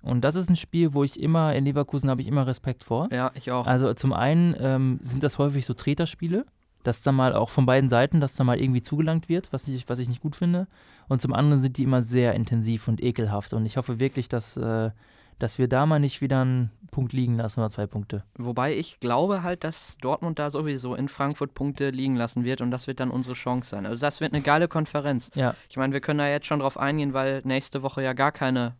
Und 0.04 0.20
das 0.23 0.34
ist 0.34 0.50
ein 0.50 0.56
Spiel, 0.56 0.92
wo 0.92 1.02
ich 1.02 1.18
immer, 1.18 1.54
in 1.54 1.64
Leverkusen 1.64 2.11
habe 2.11 2.20
ich 2.20 2.28
immer 2.28 2.46
Respekt 2.46 2.84
vor. 2.84 3.08
Ja, 3.11 3.32
ich 3.34 3.50
auch. 3.50 3.66
Also 3.66 3.92
zum 3.94 4.12
einen 4.12 4.54
ähm, 4.61 5.00
sind 5.02 5.23
das 5.23 5.38
häufig 5.38 5.64
so 5.64 5.73
Treterspiele, 5.73 6.44
dass 6.82 7.02
da 7.02 7.11
mal 7.11 7.34
auch 7.34 7.49
von 7.49 7.64
beiden 7.64 7.88
Seiten, 7.88 8.20
dass 8.20 8.34
da 8.34 8.44
mal 8.44 8.61
irgendwie 8.61 8.82
zugelangt 8.82 9.30
wird, 9.30 9.52
was 9.52 9.66
ich, 9.66 9.88
was 9.88 9.99
ich 9.99 10.08
nicht 10.08 10.20
gut 10.20 10.37
finde. 10.37 10.66
Und 11.08 11.23
zum 11.23 11.32
anderen 11.32 11.58
sind 11.58 11.78
die 11.78 11.84
immer 11.84 12.02
sehr 12.02 12.34
intensiv 12.34 12.87
und 12.87 13.02
ekelhaft. 13.02 13.54
Und 13.54 13.64
ich 13.64 13.78
hoffe 13.78 13.99
wirklich, 13.99 14.28
dass, 14.28 14.58
äh, 14.58 14.90
dass 15.38 15.58
wir 15.58 15.68
da 15.68 15.87
mal 15.87 15.99
nicht 15.99 16.20
wieder 16.20 16.42
einen 16.42 16.70
Punkt 16.90 17.14
liegen 17.14 17.37
lassen 17.37 17.61
oder 17.61 17.70
zwei 17.70 17.87
Punkte. 17.87 18.25
Wobei 18.37 18.76
ich 18.76 19.00
glaube 19.00 19.42
halt, 19.42 19.64
dass 19.64 19.96
Dortmund 20.02 20.38
da 20.38 20.50
sowieso 20.50 20.94
in 20.94 21.08
Frankfurt 21.08 21.54
Punkte 21.54 21.88
liegen 21.90 22.14
lassen 22.14 22.44
wird 22.44 22.61
und 22.61 22.70
das 22.70 22.87
wird 22.87 23.00
dann 23.00 23.11
unsere 23.11 23.34
Chance 23.34 23.70
sein. 23.70 23.87
Also 23.87 24.00
das 24.02 24.20
wird 24.20 24.34
eine 24.34 24.42
geile 24.42 24.68
Konferenz. 24.68 25.30
Ja, 25.34 25.54
Ich 25.70 25.78
meine, 25.78 25.94
wir 25.94 26.00
können 26.00 26.18
da 26.18 26.28
jetzt 26.28 26.46
schon 26.46 26.61
drauf 26.61 26.78
eingehen, 26.78 27.14
weil 27.14 27.40
nächste 27.44 27.82
Woche 27.82 28.02
ja 28.02 28.12
gar 28.12 28.30
keine 28.30 28.76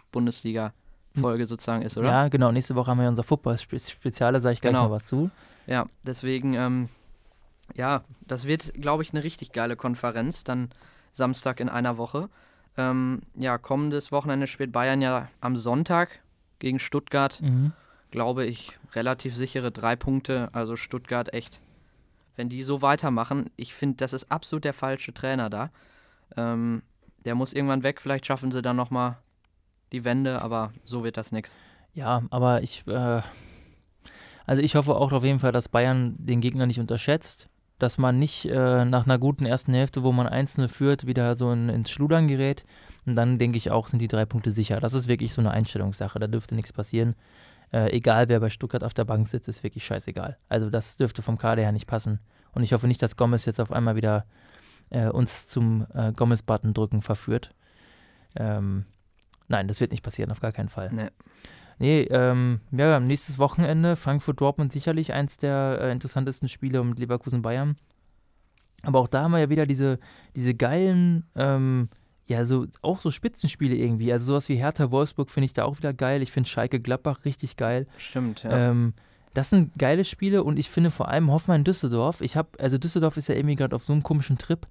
Bundesliga-Folge 1.14 1.47
sozusagen 1.47 1.83
ist, 1.83 1.97
oder? 1.97 2.09
ja 2.09 2.28
genau. 2.28 2.52
Nächste 2.52 2.75
Woche 2.75 2.90
haben 2.90 3.00
wir 3.00 3.09
unser 3.09 3.23
Football-Spezial, 3.23 4.33
da 4.33 4.40
sage 4.40 4.54
ich 4.54 4.61
gleich 4.61 4.73
Genau. 4.73 4.85
noch 4.85 4.90
was 4.90 5.06
zu. 5.06 5.30
Ja, 5.66 5.87
deswegen, 6.02 6.54
ähm, 6.54 6.88
ja, 7.75 8.04
das 8.26 8.47
wird, 8.47 8.75
glaube 8.75 9.02
ich, 9.02 9.12
eine 9.12 9.25
richtig 9.25 9.52
geile 9.52 9.76
Konferenz, 9.76 10.44
dann 10.44 10.71
Samstag 11.12 11.61
in 11.61 11.68
einer 11.68 11.97
Woche. 11.97 12.28
Ähm, 12.76 13.23
ja, 13.37 13.56
kommendes 13.56 14.12
Wochenende 14.12 14.47
spielt 14.47 14.73
Bayern 14.73 15.00
ja 15.00 15.28
am 15.40 15.56
Sonntag 15.56 16.21
gegen 16.59 16.78
Stuttgart. 16.78 17.40
Mhm. 17.40 17.72
Glaube 18.11 18.44
ich, 18.44 18.79
relativ 18.94 19.35
sichere 19.35 19.70
drei 19.70 19.96
Punkte. 19.96 20.48
Also 20.53 20.77
Stuttgart 20.77 21.33
echt, 21.33 21.61
wenn 22.37 22.48
die 22.48 22.62
so 22.62 22.83
weitermachen, 22.83 23.50
ich 23.57 23.74
finde, 23.74 23.96
das 23.96 24.12
ist 24.12 24.31
absolut 24.31 24.64
der 24.64 24.74
falsche 24.74 25.14
Trainer 25.14 25.50
da. 25.50 25.70
Ähm, 26.37 26.83
der 27.24 27.35
muss 27.35 27.53
irgendwann 27.53 27.83
weg, 27.85 28.00
vielleicht 28.00 28.27
schaffen 28.27 28.50
sie 28.53 28.61
dann 28.61 28.77
nochmal 28.77 29.16
die 29.94 30.04
Wende, 30.04 30.42
aber 30.42 30.72
so 30.85 31.04
wird 31.04 31.16
das 31.16 31.33
nichts. 31.33 31.57
Ja, 31.94 32.22
aber 32.30 32.62
ich, 32.62 32.87
äh, 32.87 33.22
also 34.46 34.61
ich 34.61 34.74
hoffe 34.74 34.96
auch 34.96 35.12
auf 35.12 35.24
jeden 35.24 35.40
Fall, 35.40 35.52
dass 35.52 35.68
Bayern 35.68 36.16
den 36.18 36.40
Gegner 36.40 36.66
nicht 36.66 36.80
unterschätzt, 36.80 37.48
dass 37.78 37.98
man 37.98 38.18
nicht 38.18 38.46
äh, 38.46 38.85
nach 38.85 39.07
einer 39.07 39.18
guten 39.18 39.46
ersten 39.46 39.72
Hälfte, 39.72 40.02
wo 40.02 40.12
man 40.12 40.26
1-0 40.26 40.68
führt, 40.68 41.07
wieder 41.07 41.35
so 41.35 41.50
in, 41.52 41.68
ins 41.68 41.90
Schludern 41.90 42.28
gerät. 42.28 42.64
Und 43.07 43.16
dann 43.16 43.38
denke 43.38 43.57
ich 43.57 43.70
auch, 43.70 43.88
sind 43.88 44.00
die 44.00 44.09
drei 44.09 44.24
Punkte 44.24 44.50
sicher. 44.50 44.80
Das 44.80 44.94
ist 44.94 45.09
wirklich 45.09 45.33
so 45.33 45.40
eine 45.40 45.50
Einstellungssache, 45.50 46.18
da 46.18 46.26
dürfte 46.26 46.54
nichts 46.54 46.72
passieren. 46.72 47.14
Äh, 47.72 47.90
egal, 47.92 48.28
wer 48.28 48.40
bei 48.40 48.50
Stuttgart 48.50 48.85
auf 48.85 48.94
der 48.94 49.04
Bank 49.04 49.28
sitzt, 49.28 49.48
ist 49.48 49.62
wirklich 49.62 49.85
scheißegal. 49.85 50.37
Also 50.48 50.70
das 50.70 50.96
dürfte 50.96 51.22
vom 51.22 51.38
Kader 51.38 51.62
her 51.62 51.72
nicht 51.72 51.87
passen. 51.87 52.20
Und 52.52 52.62
ich 52.62 52.72
hoffe 52.72 52.88
nicht, 52.88 53.02
dass 53.02 53.16
Gomez 53.16 53.44
jetzt 53.46 53.61
auf 53.61 53.72
einmal 53.72 53.96
wieder 53.96 54.26
äh, 54.90 55.09
uns 55.09 55.48
zum 55.48 55.87
äh, 55.92 56.12
Gomez-Button 56.12 56.72
drücken 56.72 57.02
verführt. 57.02 57.54
Ähm, 58.37 58.87
nein, 59.48 59.68
das 59.68 59.80
wird 59.80 59.90
nicht 59.90 60.02
passieren, 60.02 60.30
auf 60.30 60.40
gar 60.40 60.52
keinen 60.52 60.68
Fall. 60.68 60.90
Nee. 60.92 61.09
Nee, 61.78 62.02
ähm, 62.02 62.61
ja, 62.70 63.00
nächstes 63.00 63.38
Wochenende 63.38 63.96
Frankfurt-Dortmund 63.96 64.70
sicherlich 64.70 65.12
eins 65.12 65.38
der 65.38 65.78
äh, 65.80 65.92
interessantesten 65.92 66.48
Spiele 66.48 66.80
und 66.80 66.98
Leverkusen-Bayern. 66.98 67.76
Aber 68.83 69.00
auch 69.00 69.09
da 69.09 69.22
haben 69.22 69.33
wir 69.33 69.40
ja 69.40 69.50
wieder 69.50 69.66
diese, 69.66 69.98
diese 70.37 70.54
geilen, 70.54 71.24
ähm, 71.35 71.88
ja, 72.26 72.44
so 72.44 72.66
auch 72.80 73.00
so 73.00 73.11
Spitzenspiele 73.11 73.74
irgendwie. 73.74 74.12
Also 74.12 74.26
sowas 74.26 74.48
wie 74.48 74.57
Hertha-Wolfsburg 74.57 75.30
finde 75.30 75.46
ich 75.46 75.52
da 75.52 75.64
auch 75.64 75.78
wieder 75.78 75.92
geil. 75.92 76.22
Ich 76.22 76.33
finde 76.33 76.48
Schalke-Gladbach 76.48 77.24
richtig 77.24 77.57
geil. 77.57 77.87
Stimmt, 77.96 78.44
ja. 78.44 78.70
Ähm, 78.70 78.94
das 79.35 79.50
sind 79.50 79.72
geile 79.76 80.04
Spiele 80.04 80.44
und 80.44 80.59
ich 80.59 80.70
finde 80.70 80.92
vor 80.92 81.09
allem 81.09 81.30
Hoffenheim-Düsseldorf. 81.30 82.20
Ich 82.20 82.37
habe, 82.37 82.50
also 82.61 82.78
Düsseldorf 82.78 83.16
ist 83.16 83.28
ja 83.28 83.35
irgendwie 83.35 83.57
gerade 83.57 83.74
auf 83.74 83.85
so 83.85 83.92
einem 83.92 84.04
komischen 84.04 84.38
Trip. 84.38 84.66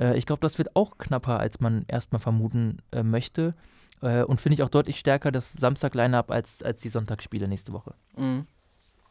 Äh, 0.00 0.18
ich 0.18 0.26
glaube, 0.26 0.40
das 0.40 0.58
wird 0.58 0.74
auch 0.74 0.98
knapper, 0.98 1.38
als 1.38 1.60
man 1.60 1.84
erstmal 1.86 2.20
vermuten 2.20 2.78
äh, 2.90 3.04
möchte. 3.04 3.54
Äh, 4.00 4.22
und 4.22 4.40
finde 4.40 4.54
ich 4.54 4.62
auch 4.62 4.68
deutlich 4.68 4.98
stärker 4.98 5.32
das 5.32 5.52
Samstag-Line-Up 5.52 6.30
als, 6.30 6.62
als 6.62 6.80
die 6.80 6.88
Sonntagsspiele 6.88 7.48
nächste 7.48 7.72
Woche. 7.72 7.94
Mhm. 8.16 8.46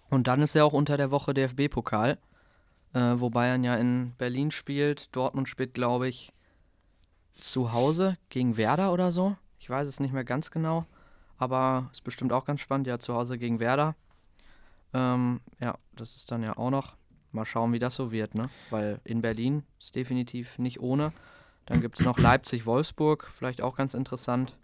Und 0.10 0.28
dann 0.28 0.42
ist 0.42 0.56
ja 0.56 0.64
auch 0.64 0.74
unter 0.74 0.98
der 0.98 1.12
Woche 1.12 1.34
DFB-Pokal, 1.34 2.18
äh, 2.94 3.00
wo 3.18 3.30
Bayern 3.30 3.64
ja 3.64 3.76
in 3.76 4.14
Berlin 4.18 4.52
spielt. 4.52 5.16
Dortmund 5.16 5.50
spielt, 5.50 5.74
glaube 5.74 6.08
ich, 6.08 6.34
zu 7.40 7.74
Hause 7.74 8.18
gegen 8.30 8.58
Werder 8.58 8.94
oder 8.94 9.12
so. 9.12 9.36
Ich 9.60 9.70
weiß 9.70 9.88
es 9.88 10.00
nicht 10.00 10.14
mehr 10.14 10.24
ganz 10.24 10.52
genau, 10.52 10.86
aber 11.38 11.90
ist 11.92 12.04
bestimmt 12.04 12.32
auch 12.32 12.46
ganz 12.46 12.62
spannend. 12.62 12.88
Ja, 12.88 13.00
zu 13.00 13.14
Hause 13.14 13.38
gegen 13.38 13.60
Werder. 13.60 13.96
Ähm, 14.94 15.42
ja, 15.60 15.78
das 15.96 16.16
ist 16.16 16.32
dann 16.32 16.44
ja 16.44 16.58
auch 16.58 16.70
noch. 16.70 16.96
Mal 17.34 17.46
schauen, 17.46 17.74
wie 17.74 17.80
das 17.80 17.96
so 17.96 18.12
wird, 18.12 18.36
ne? 18.36 18.50
Weil 18.70 19.02
in 19.04 19.22
Berlin 19.22 19.64
ist 19.80 19.96
definitiv 19.96 20.58
nicht 20.58 20.80
ohne. 20.80 21.12
Dann 21.66 21.82
gibt 21.82 22.00
es 22.00 22.06
noch 22.06 22.18
Leipzig-Wolfsburg, 22.18 23.30
vielleicht 23.34 23.62
auch 23.62 23.76
ganz 23.76 23.94
interessant. 23.94 24.56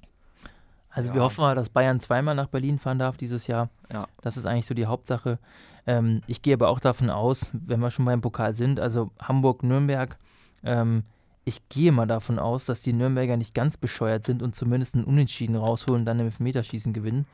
Also 0.93 1.09
Ja. 1.09 1.15
wir 1.15 1.21
hoffen 1.23 1.41
mal, 1.41 1.55
dass 1.55 1.69
Bayern 1.69 1.99
zweimal 1.99 2.35
nach 2.35 2.47
Berlin 2.47 2.77
fahren 2.79 2.99
darf 2.99 3.17
dieses 3.17 3.47
Jahr. 3.47 3.69
Ja. 3.91 4.07
Das 4.21 4.37
ist 4.37 4.45
eigentlich 4.45 4.65
so 4.67 4.73
die 4.73 4.85
Hauptsache. 4.85 5.39
Ähm, 5.87 6.21
ich 6.27 6.41
gehe 6.41 6.53
aber 6.53 6.69
auch 6.69 6.79
davon 6.79 7.09
aus, 7.09 7.49
wenn 7.51 7.79
wir 7.79 7.91
schon 7.91 8.05
beim 8.05 8.21
Pokal 8.21 8.53
sind, 8.53 8.79
also 8.79 9.11
Hamburg-Nürnberg, 9.21 10.17
ähm, 10.63 11.03
ich 11.45 11.67
gehe 11.67 11.91
mal 11.91 12.05
davon 12.05 12.39
aus, 12.39 12.65
dass 12.65 12.81
die 12.83 12.93
Nürnberger 12.93 13.35
nicht 13.35 13.53
ganz 13.53 13.75
bescheuert 13.75 14.23
sind 14.23 14.41
und 14.41 14.55
zumindest 14.55 14.95
einen 14.95 15.03
Unentschieden 15.03 15.55
rausholen 15.57 16.01
und 16.01 16.05
dann 16.05 16.19
im 16.19 16.27
Elfmeterschießen 16.27 16.93
gewinnen. 16.93 17.25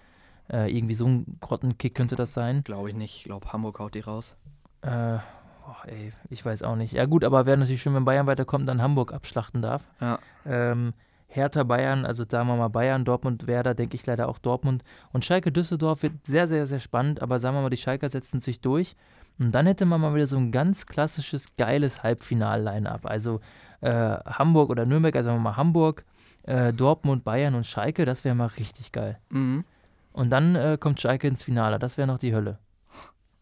Äh, 0.51 0.75
irgendwie 0.75 0.95
so 0.95 1.05
ein 1.05 1.37
Grottenkick 1.41 1.93
könnte 1.93 2.15
das 2.15 2.33
sein. 2.33 2.63
Glaube 2.63 2.89
ich 2.89 2.95
nicht. 2.95 3.17
Ich 3.17 3.23
glaube, 3.25 3.53
Hamburg 3.53 3.77
haut 3.77 3.93
die 3.93 3.99
raus. 3.99 4.35
Äh, 4.81 4.87
boah, 4.89 5.77
ey, 5.85 6.11
ich 6.31 6.43
weiß 6.43 6.63
auch 6.63 6.75
nicht. 6.75 6.93
Ja 6.93 7.05
gut, 7.05 7.23
aber 7.23 7.45
wäre 7.45 7.57
natürlich 7.57 7.83
schön, 7.83 7.93
wenn 7.93 8.05
Bayern 8.05 8.25
weiterkommt, 8.25 8.67
dann 8.67 8.81
Hamburg 8.81 9.13
abschlachten 9.13 9.61
darf. 9.61 9.87
Ja. 10.01 10.17
Ähm, 10.43 10.93
Hertha 11.31 11.63
Bayern, 11.63 12.05
also 12.05 12.23
sagen 12.27 12.47
wir 12.47 12.55
mal 12.55 12.69
Bayern, 12.69 13.05
Dortmund, 13.05 13.45
Werder, 13.45 13.75
denke 13.75 13.95
ich 13.95 14.05
leider 14.05 14.27
auch 14.27 14.39
Dortmund. 14.39 14.83
Und 15.13 15.23
Schalke 15.25 15.51
Düsseldorf 15.51 16.01
wird 16.01 16.25
sehr, 16.25 16.47
sehr, 16.47 16.65
sehr 16.65 16.79
spannend, 16.79 17.21
aber 17.21 17.37
sagen 17.39 17.55
wir 17.55 17.61
mal, 17.61 17.69
die 17.69 17.77
Schalker 17.77 18.09
setzen 18.09 18.39
sich 18.39 18.61
durch. 18.61 18.95
Und 19.37 19.51
dann 19.53 19.67
hätte 19.67 19.85
man 19.85 20.01
mal 20.01 20.13
wieder 20.15 20.25
so 20.27 20.37
ein 20.37 20.51
ganz 20.51 20.85
klassisches, 20.87 21.55
geiles 21.55 22.01
Halbfinal-Line-Up. 22.03 23.05
Also 23.05 23.41
äh, 23.81 23.89
Hamburg 23.91 24.69
oder 24.71 24.85
Nürnberg, 24.85 25.15
also 25.15 25.29
sagen 25.29 25.37
wir 25.39 25.43
mal 25.51 25.55
Hamburg, 25.57 26.03
äh, 26.43 26.73
Dortmund, 26.73 27.23
Bayern 27.23 27.53
und 27.55 27.65
Schalke, 27.65 28.05
das 28.05 28.25
wäre 28.25 28.33
mal 28.35 28.47
richtig 28.47 28.91
geil. 28.91 29.19
Mhm. 29.29 29.63
Und 30.11 30.31
dann 30.31 30.55
äh, 30.55 30.77
kommt 30.79 30.99
Schalke 30.99 31.27
ins 31.27 31.43
Finale, 31.43 31.77
das 31.77 31.97
wäre 31.97 32.07
noch 32.07 32.17
die 32.17 32.33
Hölle. 32.33 32.57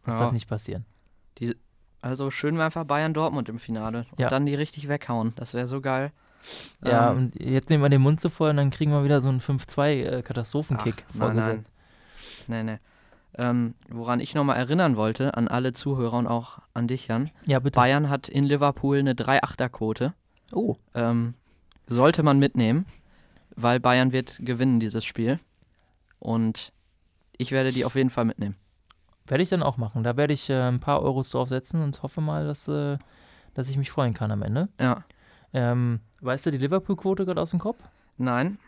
Das 0.04 0.14
Ja. 0.14 0.20
darf 0.20 0.32
nicht 0.32 0.48
passieren. 0.48 0.84
Also 2.00 2.30
schön 2.30 2.54
wäre 2.54 2.66
einfach 2.66 2.84
Bayern-Dortmund 2.84 3.48
im 3.48 3.58
Finale. 3.58 4.06
Und 4.12 4.20
Ja. 4.20 4.28
dann 4.28 4.46
die 4.46 4.54
richtig 4.54 4.88
weghauen. 4.88 5.32
Das 5.34 5.54
wäre 5.54 5.66
so 5.66 5.80
geil. 5.80 6.12
Ja, 6.84 7.10
Ähm, 7.10 7.16
und 7.18 7.40
jetzt 7.42 7.70
nehmen 7.70 7.82
wir 7.82 7.88
den 7.88 8.02
Mund 8.02 8.20
zu 8.20 8.30
voll 8.30 8.50
und 8.50 8.56
dann 8.56 8.70
kriegen 8.70 8.92
wir 8.92 9.04
wieder 9.04 9.20
so 9.20 9.28
einen 9.28 9.40
5-2-Katastrophenkick 9.40 11.04
ach, 11.08 11.14
nein, 11.14 11.20
vorgesetzt. 11.20 11.70
nein. 12.46 12.66
Nee, 12.66 12.72
nee. 12.72 12.78
Ähm, 13.36 13.74
woran 13.88 14.20
ich 14.20 14.34
nochmal 14.34 14.56
erinnern 14.56 14.96
wollte, 14.96 15.34
an 15.36 15.48
alle 15.48 15.72
Zuhörer 15.72 16.14
und 16.18 16.26
auch 16.26 16.58
an 16.74 16.88
dich, 16.88 17.06
Jan. 17.08 17.30
Ja, 17.46 17.58
bitte. 17.60 17.78
Bayern 17.78 18.08
hat 18.08 18.28
in 18.28 18.44
Liverpool 18.44 18.98
eine 18.98 19.14
3-8er-Quote. 19.14 20.12
Oh, 20.52 20.76
Ähm, 20.94 21.34
sollte 21.86 22.22
man 22.22 22.38
mitnehmen, 22.38 22.86
weil 23.54 23.80
Bayern 23.80 24.12
wird 24.12 24.38
gewinnen 24.42 24.80
dieses 24.80 25.04
Spiel. 25.04 25.38
Und 26.18 26.72
ich 27.36 27.52
werde 27.52 27.72
die 27.72 27.84
auf 27.84 27.94
jeden 27.94 28.10
Fall 28.10 28.24
mitnehmen. 28.24 28.56
werde 29.26 29.42
ich 29.42 29.50
dann 29.50 29.62
auch 29.62 29.76
machen. 29.76 30.02
Da 30.02 30.16
werde 30.16 30.32
ich 30.32 30.48
äh, 30.50 30.54
ein 30.60 30.80
paar 30.80 31.02
Euros 31.02 31.30
draufsetzen 31.30 31.82
und 31.82 32.02
hoffe 32.02 32.20
mal, 32.20 32.46
dass, 32.46 32.66
äh, 32.66 32.96
dass 33.54 33.68
ich 33.68 33.76
mich 33.76 33.90
freuen 33.90 34.14
kann 34.14 34.30
am 34.32 34.42
Ende. 34.42 34.68
Ja. 34.80 35.04
Ähm, 35.52 36.00
weißt 36.20 36.46
du 36.46 36.50
die 36.50 36.58
Liverpool-Quote 36.58 37.24
gerade 37.24 37.40
aus 37.40 37.50
dem 37.50 37.58
Kopf? 37.58 37.78
Nein. 38.16 38.58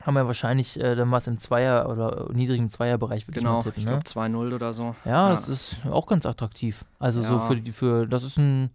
Haben 0.00 0.14
wir 0.14 0.26
wahrscheinlich 0.26 0.78
äh, 0.80 0.94
dann 0.94 1.10
was 1.10 1.26
im 1.26 1.38
Zweier- 1.38 1.88
oder 1.88 2.28
niedrigen 2.32 2.70
Zweierbereich, 2.70 3.26
würde 3.26 3.40
Genau, 3.40 3.58
ich 3.58 3.64
mal 3.64 3.70
tippen. 3.70 3.78
ich 3.80 3.84
Ne? 3.84 3.90
glaube 3.92 4.04
2-0 4.04 4.54
oder 4.54 4.72
so. 4.72 4.94
Ja, 5.04 5.30
das 5.30 5.48
ist 5.48 5.76
auch 5.90 6.06
ganz 6.06 6.24
attraktiv. 6.24 6.84
Also 7.00 7.20
so 7.22 7.34
Ja. 7.34 7.38
für 7.40 7.56
die, 7.56 7.72
für, 7.72 8.06
das 8.06 8.22
ist 8.22 8.38
ein 8.38 8.70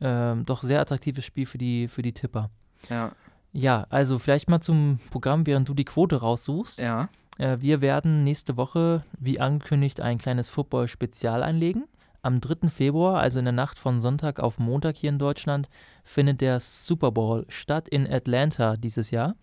ähm, 0.00 0.44
doch 0.44 0.62
sehr 0.62 0.80
attraktives 0.80 1.24
Spiel 1.24 1.46
für 1.46 1.58
die, 1.58 1.88
für 1.88 2.02
die 2.02 2.12
Tipper. 2.12 2.50
Ja, 2.88 3.10
Ja, 3.52 3.86
also 3.88 4.18
vielleicht 4.18 4.48
mal 4.48 4.60
zum 4.60 5.00
Programm, 5.10 5.46
während 5.46 5.68
du 5.68 5.74
die 5.74 5.84
Quote 5.86 6.16
raussuchst. 6.20 6.78
ja. 6.78 7.08
Äh, 7.38 7.58
wir 7.60 7.80
werden 7.80 8.24
nächste 8.24 8.56
Woche, 8.56 9.04
wie 9.18 9.40
angekündigt, 9.40 10.00
ein 10.00 10.18
kleines 10.18 10.48
Football-Spezial 10.50 11.42
einlegen. 11.42 11.84
Am 12.28 12.42
3. 12.42 12.68
Februar, 12.68 13.20
also 13.20 13.38
in 13.38 13.46
der 13.46 13.52
Nacht 13.52 13.78
von 13.78 14.02
Sonntag 14.02 14.38
auf 14.38 14.58
Montag 14.58 14.98
hier 14.98 15.08
in 15.08 15.18
Deutschland, 15.18 15.66
findet 16.04 16.42
der 16.42 16.60
Super 16.60 17.10
Bowl 17.10 17.46
statt 17.48 17.88
in 17.88 18.06
Atlanta 18.06 18.76
dieses 18.76 19.10
Jahr. 19.10 19.34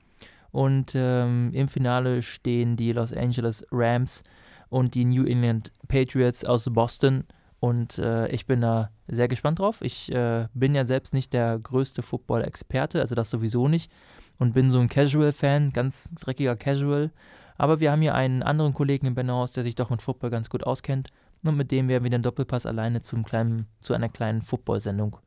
Und 0.52 0.92
ähm, 0.94 1.50
im 1.52 1.68
Finale 1.68 2.22
stehen 2.22 2.76
die 2.76 2.92
Los 2.92 3.12
Angeles 3.12 3.66
Rams 3.72 4.22
und 4.70 4.94
die 4.94 5.04
New 5.04 5.26
England 5.26 5.72
Patriots 5.88 6.46
aus 6.46 6.66
Boston. 6.72 7.24
Und 7.60 7.98
äh, 7.98 8.28
ich 8.28 8.46
bin 8.46 8.62
da 8.62 8.92
sehr 9.08 9.30
gespannt 9.30 9.58
drauf. 9.58 9.82
Ich 9.82 10.12
äh, 10.12 10.48
bin 10.54 10.76
ja 10.76 10.86
selbst 10.86 11.16
nicht 11.16 11.34
der 11.34 11.58
größte 11.58 12.04
Football-Experte, 12.04 13.00
also 13.00 13.16
das 13.16 13.32
sowieso 13.32 13.68
nicht. 13.68 13.92
Und 14.38 14.54
bin 14.54 14.70
so 14.70 14.78
ein 14.78 14.90
Casual-Fan, 14.90 15.72
ganz 15.74 16.12
dreckiger 16.12 16.56
Casual. 16.56 17.10
Aber 17.58 17.80
wir 17.80 17.92
haben 17.92 18.02
hier 18.04 18.14
einen 18.14 18.44
anderen 18.44 18.76
Kollegen 18.76 19.08
im 19.08 19.16
Bennerhaus, 19.16 19.54
der 19.54 19.64
sich 19.64 19.74
doch 19.74 19.90
mit 19.90 20.04
Football 20.04 20.30
ganz 20.30 20.52
gut 20.52 20.64
auskennt. 20.64 21.10
Und 21.46 21.58
mit 21.58 21.72
dem 21.72 21.88
werden 21.88 22.04
wir 22.04 22.10
den 22.10 22.24
Doppelpass 22.24 22.66
alleine 22.66 23.00
kleinen, 23.24 23.68
zu 23.80 23.94
einer 23.94 24.10
kleinen 24.10 24.42
Football-Sendung 24.42 25.18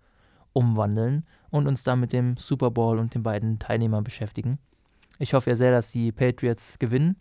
umwandeln 0.52 1.24
und 1.50 1.68
uns 1.68 1.84
dann 1.84 2.00
mit 2.00 2.12
dem 2.12 2.36
Super 2.36 2.72
Bowl 2.72 2.98
und 2.98 3.14
den 3.14 3.22
beiden 3.22 3.60
Teilnehmern 3.60 4.02
beschäftigen. 4.02 4.58
Ich 5.20 5.34
hoffe 5.34 5.50
ja 5.50 5.56
sehr, 5.56 5.70
dass 5.70 5.92
die 5.92 6.10
Patriots 6.10 6.78
gewinnen. 6.78 7.16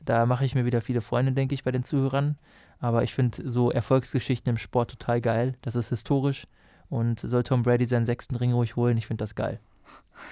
Da 0.00 0.26
mache 0.26 0.44
ich 0.44 0.54
mir 0.54 0.64
wieder 0.64 0.80
viele 0.80 1.00
Freunde, 1.00 1.32
denke 1.32 1.54
ich, 1.54 1.64
bei 1.64 1.72
den 1.72 1.82
Zuhörern. 1.82 2.38
Aber 2.78 3.02
ich 3.02 3.14
finde 3.14 3.50
so 3.50 3.70
Erfolgsgeschichten 3.72 4.50
im 4.50 4.58
Sport 4.58 4.92
total 4.92 5.20
geil. 5.20 5.54
Das 5.62 5.74
ist 5.74 5.88
historisch. 5.88 6.46
Und 6.88 7.18
soll 7.18 7.42
Tom 7.42 7.64
Brady 7.64 7.84
seinen 7.84 8.04
sechsten 8.04 8.36
Ring 8.36 8.52
ruhig 8.52 8.76
holen, 8.76 8.96
ich 8.96 9.08
finde 9.08 9.22
das 9.22 9.34
geil. 9.34 9.58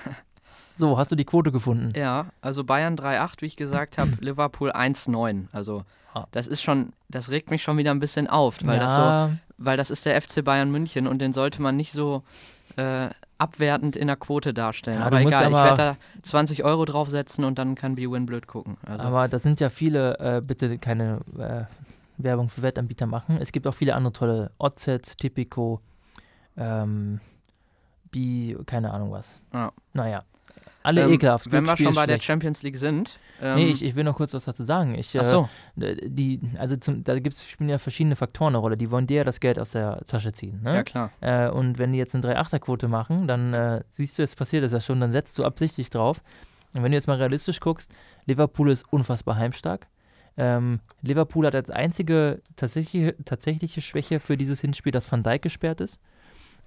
So, 0.76 0.98
hast 0.98 1.10
du 1.12 1.16
die 1.16 1.24
Quote 1.24 1.52
gefunden? 1.52 1.90
Ja, 1.96 2.26
also 2.40 2.64
Bayern 2.64 2.96
3-8, 2.96 3.40
wie 3.42 3.46
ich 3.46 3.56
gesagt 3.56 3.98
habe, 3.98 4.12
Liverpool 4.20 4.72
1-9. 4.72 5.46
Also 5.52 5.84
Ah. 6.16 6.26
das 6.30 6.46
ist 6.46 6.62
schon, 6.62 6.92
das 7.08 7.30
regt 7.30 7.50
mich 7.50 7.62
schon 7.64 7.76
wieder 7.76 7.90
ein 7.90 7.98
bisschen 7.98 8.28
auf, 8.28 8.58
weil 8.62 8.78
das 8.78 8.94
so, 8.94 9.00
ja, 9.00 9.30
weil 9.58 9.76
das 9.76 9.90
ist 9.90 10.06
der 10.06 10.20
FC 10.22 10.44
Bayern 10.44 10.70
München 10.70 11.08
und 11.08 11.18
den 11.18 11.32
sollte 11.32 11.60
man 11.60 11.76
nicht 11.76 11.90
so 11.90 12.22
äh, 12.76 13.08
abwertend 13.38 13.96
in 13.96 14.06
der 14.06 14.14
Quote 14.14 14.54
darstellen. 14.54 15.00
Ja, 15.00 15.06
aber 15.06 15.20
egal, 15.20 15.40
ich 15.50 15.54
aber- 15.56 15.64
werde 15.64 15.76
da 15.76 15.96
20 16.22 16.62
Euro 16.62 16.84
draufsetzen 16.84 17.44
und 17.44 17.58
dann 17.58 17.74
kann 17.74 17.96
BWin 17.96 18.26
blöd 18.26 18.46
gucken. 18.46 18.76
Also, 18.86 19.02
aber 19.02 19.26
das 19.26 19.42
sind 19.42 19.58
ja 19.58 19.70
viele, 19.70 20.16
äh, 20.20 20.40
bitte 20.40 20.78
keine 20.78 21.18
äh, 21.36 21.64
Werbung 22.22 22.48
für 22.48 22.62
Wettanbieter 22.62 23.06
machen. 23.06 23.38
Es 23.40 23.50
gibt 23.50 23.66
auch 23.66 23.74
viele 23.74 23.96
andere 23.96 24.12
tolle 24.12 24.50
OZ, 24.58 25.16
Tipico, 25.18 25.80
ähm, 26.56 27.18
Bi, 28.12 28.56
keine 28.66 28.92
Ahnung 28.92 29.10
was. 29.10 29.40
Ja. 29.52 29.72
Naja, 29.94 30.22
alle 30.84 31.02
ähm, 31.02 31.12
ekelhaft. 31.12 31.50
Wenn 31.50 31.66
wir 31.66 31.76
schon 31.76 31.94
bei 31.94 32.06
der 32.06 32.14
schlecht. 32.14 32.24
Champions 32.24 32.62
League 32.62 32.76
sind. 32.76 33.18
Ähm, 33.40 33.56
Nee, 33.56 33.66
ich, 33.70 33.84
ich 33.84 33.94
will 33.96 34.04
noch 34.04 34.16
kurz 34.16 34.34
was 34.34 34.44
dazu 34.44 34.62
sagen. 34.62 34.94
Ich, 34.94 35.18
ach 35.18 35.24
so, 35.24 35.48
äh, 35.80 35.96
die, 36.08 36.40
also 36.58 36.76
zum, 36.76 37.02
da 37.02 37.18
gibt 37.18 37.34
es 37.34 37.46
ja 37.58 37.78
verschiedene 37.78 38.16
Faktoren 38.16 38.48
eine 38.50 38.58
Rolle. 38.58 38.76
Die 38.76 38.90
wollen 38.90 39.06
dir 39.06 39.18
ja 39.18 39.24
das 39.24 39.40
Geld 39.40 39.58
aus 39.58 39.72
der 39.72 40.04
Tasche 40.06 40.32
ziehen. 40.32 40.62
Ne? 40.62 40.74
ja 40.74 40.82
klar. 40.82 41.10
Äh, 41.20 41.48
und 41.48 41.78
wenn 41.78 41.92
die 41.92 41.98
jetzt 41.98 42.14
eine 42.14 42.24
3-8er-Quote 42.24 42.88
machen, 42.88 43.26
dann 43.26 43.54
äh, 43.54 43.82
siehst 43.88 44.18
du, 44.18 44.22
es 44.22 44.36
passiert 44.36 44.62
das 44.62 44.72
ja 44.72 44.80
schon, 44.80 45.00
dann 45.00 45.10
setzt 45.10 45.38
du 45.38 45.44
absichtlich 45.44 45.90
drauf. 45.90 46.22
Und 46.74 46.82
wenn 46.82 46.92
du 46.92 46.96
jetzt 46.96 47.06
mal 47.06 47.16
realistisch 47.16 47.60
guckst, 47.60 47.90
Liverpool 48.26 48.70
ist 48.70 48.84
unfassbar 48.92 49.36
heimstark. 49.36 49.86
Ähm, 50.36 50.80
Liverpool 51.02 51.46
hat 51.46 51.54
als 51.54 51.70
einzige 51.70 52.42
tatsächliche, 52.56 53.14
tatsächliche 53.24 53.80
Schwäche 53.80 54.18
für 54.20 54.36
dieses 54.36 54.60
Hinspiel, 54.60 54.90
dass 54.92 55.10
Van 55.10 55.22
Dijk 55.22 55.42
gesperrt 55.42 55.80
ist. 55.80 56.00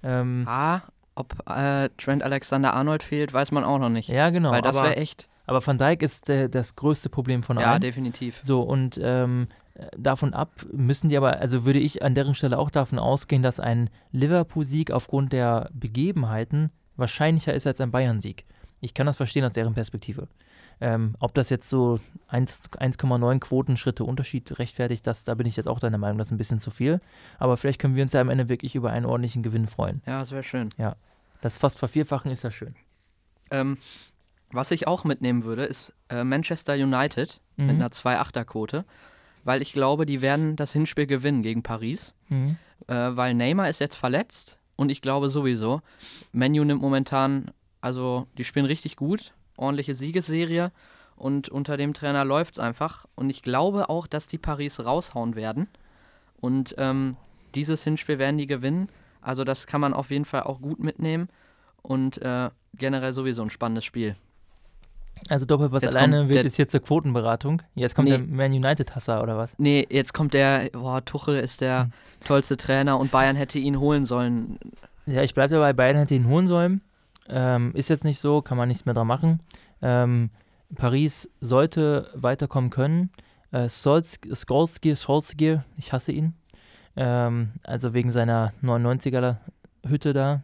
Ähm, 0.02 0.44
Ah, 0.48 0.80
ob 1.18 1.34
äh, 1.48 1.88
Trent 1.98 2.22
Alexander-Arnold 2.22 3.02
fehlt, 3.02 3.32
weiß 3.32 3.50
man 3.52 3.64
auch 3.64 3.78
noch 3.78 3.88
nicht. 3.88 4.08
ja, 4.08 4.30
genau. 4.30 4.50
weil 4.52 4.62
das 4.62 4.76
aber, 4.76 4.88
wäre 4.88 4.96
echt. 4.96 5.28
aber 5.46 5.66
Van 5.66 5.78
Dijk 5.78 6.02
ist 6.02 6.30
äh, 6.30 6.48
das 6.48 6.76
größte 6.76 7.08
Problem 7.08 7.42
von 7.42 7.58
Ja, 7.58 7.72
allen. 7.72 7.80
definitiv. 7.80 8.40
So, 8.42 8.62
und 8.62 8.98
ähm, 9.02 9.48
äh, 9.74 9.86
davon 9.96 10.34
ab 10.34 10.50
müssen 10.72 11.08
die 11.08 11.16
aber, 11.16 11.38
also 11.40 11.64
würde 11.64 11.78
ich 11.78 12.02
an 12.02 12.14
deren 12.14 12.34
Stelle 12.34 12.58
auch 12.58 12.70
davon 12.70 12.98
ausgehen, 12.98 13.42
dass 13.42 13.60
ein 13.60 13.90
Liverpool-Sieg 14.12 14.90
aufgrund 14.90 15.32
der 15.32 15.70
Begebenheiten 15.72 16.70
wahrscheinlicher 16.96 17.54
ist 17.54 17.66
als 17.66 17.80
ein 17.80 17.90
Bayern-Sieg. 17.90 18.44
Ich 18.80 18.94
kann 18.94 19.06
das 19.06 19.16
verstehen 19.16 19.44
aus 19.44 19.54
deren 19.54 19.74
Perspektive. 19.74 20.28
Ähm, 20.80 21.14
ob 21.18 21.34
das 21.34 21.50
jetzt 21.50 21.68
so 21.68 21.98
1 22.28 22.70
1,9 22.70 23.40
Quotenschritte 23.40 24.04
Unterschied 24.04 24.58
rechtfertigt, 24.58 25.06
das, 25.06 25.24
da 25.24 25.34
bin 25.34 25.46
ich 25.46 25.56
jetzt 25.56 25.66
auch 25.66 25.80
deiner 25.80 25.98
Meinung, 25.98 26.18
das 26.18 26.28
ist 26.28 26.32
ein 26.32 26.38
bisschen 26.38 26.60
zu 26.60 26.70
viel. 26.70 27.00
Aber 27.38 27.56
vielleicht 27.56 27.80
können 27.80 27.96
wir 27.96 28.02
uns 28.02 28.12
ja 28.12 28.20
am 28.20 28.28
Ende 28.30 28.48
wirklich 28.48 28.74
über 28.74 28.90
einen 28.90 29.06
ordentlichen 29.06 29.42
Gewinn 29.42 29.66
freuen. 29.66 30.02
Ja, 30.06 30.20
das 30.20 30.30
wäre 30.32 30.42
schön. 30.44 30.70
Das 31.40 31.56
fast 31.56 31.78
vervierfachen 31.78 32.30
ist 32.30 32.42
ja 32.44 32.50
schön. 32.50 32.74
Ähm, 33.50 33.78
was 34.52 34.70
ich 34.70 34.86
auch 34.86 35.04
mitnehmen 35.04 35.44
würde, 35.44 35.64
ist 35.64 35.92
äh, 36.08 36.24
Manchester 36.24 36.74
United 36.74 37.40
mit 37.56 37.66
Mhm. 37.66 37.70
einer 37.82 37.88
2-8er-Quote, 37.90 38.84
weil 39.44 39.62
ich 39.62 39.72
glaube, 39.72 40.06
die 40.06 40.20
werden 40.22 40.54
das 40.56 40.72
Hinspiel 40.72 41.06
gewinnen 41.06 41.42
gegen 41.42 41.62
Paris, 41.62 42.14
Mhm. 42.28 42.56
äh, 42.86 42.94
weil 42.94 43.34
Neymar 43.34 43.68
ist 43.68 43.80
jetzt 43.80 43.96
verletzt 43.96 44.58
und 44.76 44.90
ich 44.90 45.00
glaube 45.02 45.28
sowieso, 45.28 45.80
Menu 46.32 46.62
nimmt 46.64 46.80
momentan, 46.82 47.50
also 47.80 48.26
die 48.36 48.44
spielen 48.44 48.66
richtig 48.66 48.96
gut, 48.96 49.32
ordentliche 49.58 49.94
Siegesserie 49.94 50.70
und 51.16 51.48
unter 51.48 51.76
dem 51.76 51.94
Trainer 51.94 52.24
läuft 52.24 52.54
es 52.54 52.58
einfach 52.58 53.06
und 53.14 53.28
ich 53.30 53.42
glaube 53.42 53.88
auch, 53.88 54.06
dass 54.06 54.26
die 54.26 54.38
Paris 54.38 54.84
raushauen 54.84 55.34
werden 55.36 55.68
und 56.40 56.74
ähm, 56.78 57.16
dieses 57.54 57.82
Hinspiel 57.84 58.18
werden 58.18 58.38
die 58.38 58.46
gewinnen, 58.46 58.88
also 59.20 59.44
das 59.44 59.66
kann 59.66 59.80
man 59.80 59.94
auf 59.94 60.10
jeden 60.10 60.24
Fall 60.24 60.42
auch 60.44 60.60
gut 60.60 60.78
mitnehmen 60.80 61.28
und 61.82 62.20
äh, 62.22 62.50
generell 62.74 63.12
sowieso 63.12 63.42
ein 63.42 63.50
spannendes 63.50 63.84
Spiel. 63.84 64.16
Also 65.28 65.46
Doppelpass 65.46 65.82
Jetzt 65.82 65.96
alleine 65.96 66.28
wird 66.28 66.44
jetzt 66.44 66.54
hier 66.54 66.68
zur 66.68 66.78
Quotenberatung. 66.78 67.60
Jetzt 67.74 67.96
kommt 67.96 68.08
Nee. 68.08 68.18
der 68.18 68.26
Man 68.26 68.52
United-Hasser 68.52 69.20
oder 69.20 69.36
was? 69.36 69.58
Nee, 69.58 69.84
jetzt 69.90 70.14
kommt 70.14 70.32
der, 70.32 70.70
boah, 70.72 71.04
Tuchel 71.04 71.40
ist 71.40 71.60
der 71.60 71.84
Hm. 71.84 71.90
tollste 72.24 72.56
Trainer 72.56 73.00
und 73.00 73.10
Bayern 73.10 73.34
hätte 73.34 73.58
ihn 73.58 73.80
holen 73.80 74.04
sollen. 74.04 74.60
Ja, 75.06 75.22
ich 75.22 75.34
bleibe 75.34 75.54
dabei, 75.54 75.72
Bayern 75.72 75.96
hätte 75.96 76.14
ihn 76.14 76.28
holen 76.28 76.46
sollen. 76.46 76.82
Ähm, 77.28 77.72
ist 77.74 77.90
jetzt 77.90 78.04
nicht 78.04 78.18
so, 78.18 78.42
kann 78.42 78.56
man 78.56 78.68
nichts 78.68 78.84
mehr 78.84 78.94
dran 78.94 79.06
machen. 79.06 79.40
Ähm, 79.82 80.30
Paris 80.74 81.30
sollte 81.40 82.10
weiterkommen 82.14 82.70
können. 82.70 83.10
Äh, 83.50 83.68
Skolski, 83.68 84.94
Solskjaer, 84.94 85.64
ich 85.76 85.92
hasse 85.92 86.12
ihn. 86.12 86.34
Ähm, 86.96 87.52
also 87.62 87.94
wegen 87.94 88.10
seiner 88.10 88.52
99er 88.62 89.36
Hütte 89.86 90.12
da. 90.12 90.42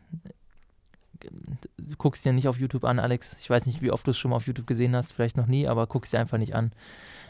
Du 1.78 1.96
guckst 1.96 2.24
dir 2.24 2.32
nicht 2.32 2.48
auf 2.48 2.58
YouTube 2.58 2.84
an, 2.84 2.98
Alex. 2.98 3.36
Ich 3.40 3.48
weiß 3.48 3.66
nicht, 3.66 3.82
wie 3.82 3.90
oft 3.90 4.06
du 4.06 4.10
es 4.10 4.18
schon 4.18 4.30
mal 4.30 4.36
auf 4.36 4.46
YouTube 4.46 4.66
gesehen 4.66 4.94
hast, 4.94 5.12
vielleicht 5.12 5.36
noch 5.36 5.46
nie, 5.46 5.66
aber 5.66 5.86
guckst 5.86 6.12
dir 6.12 6.20
einfach 6.20 6.38
nicht 6.38 6.54
an. 6.54 6.72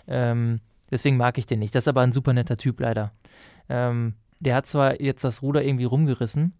Ähm, 0.07 0.61
deswegen 0.91 1.17
mag 1.17 1.39
ich 1.39 1.47
den 1.47 1.61
nicht. 1.61 1.75
Das 1.75 1.85
ist 1.85 1.89
aber 1.89 2.03
ein 2.03 2.13
super 2.13 2.33
netter 2.33 2.57
Typ, 2.57 2.81
leider. 2.81 3.13
Ähm, 3.69 4.15
der 4.41 4.57
hat 4.57 4.67
zwar 4.67 5.01
jetzt 5.01 5.25
das 5.25 5.43
Ruder 5.43 5.65
irgendwie 5.65 5.85
rumgerissen, 5.85 6.53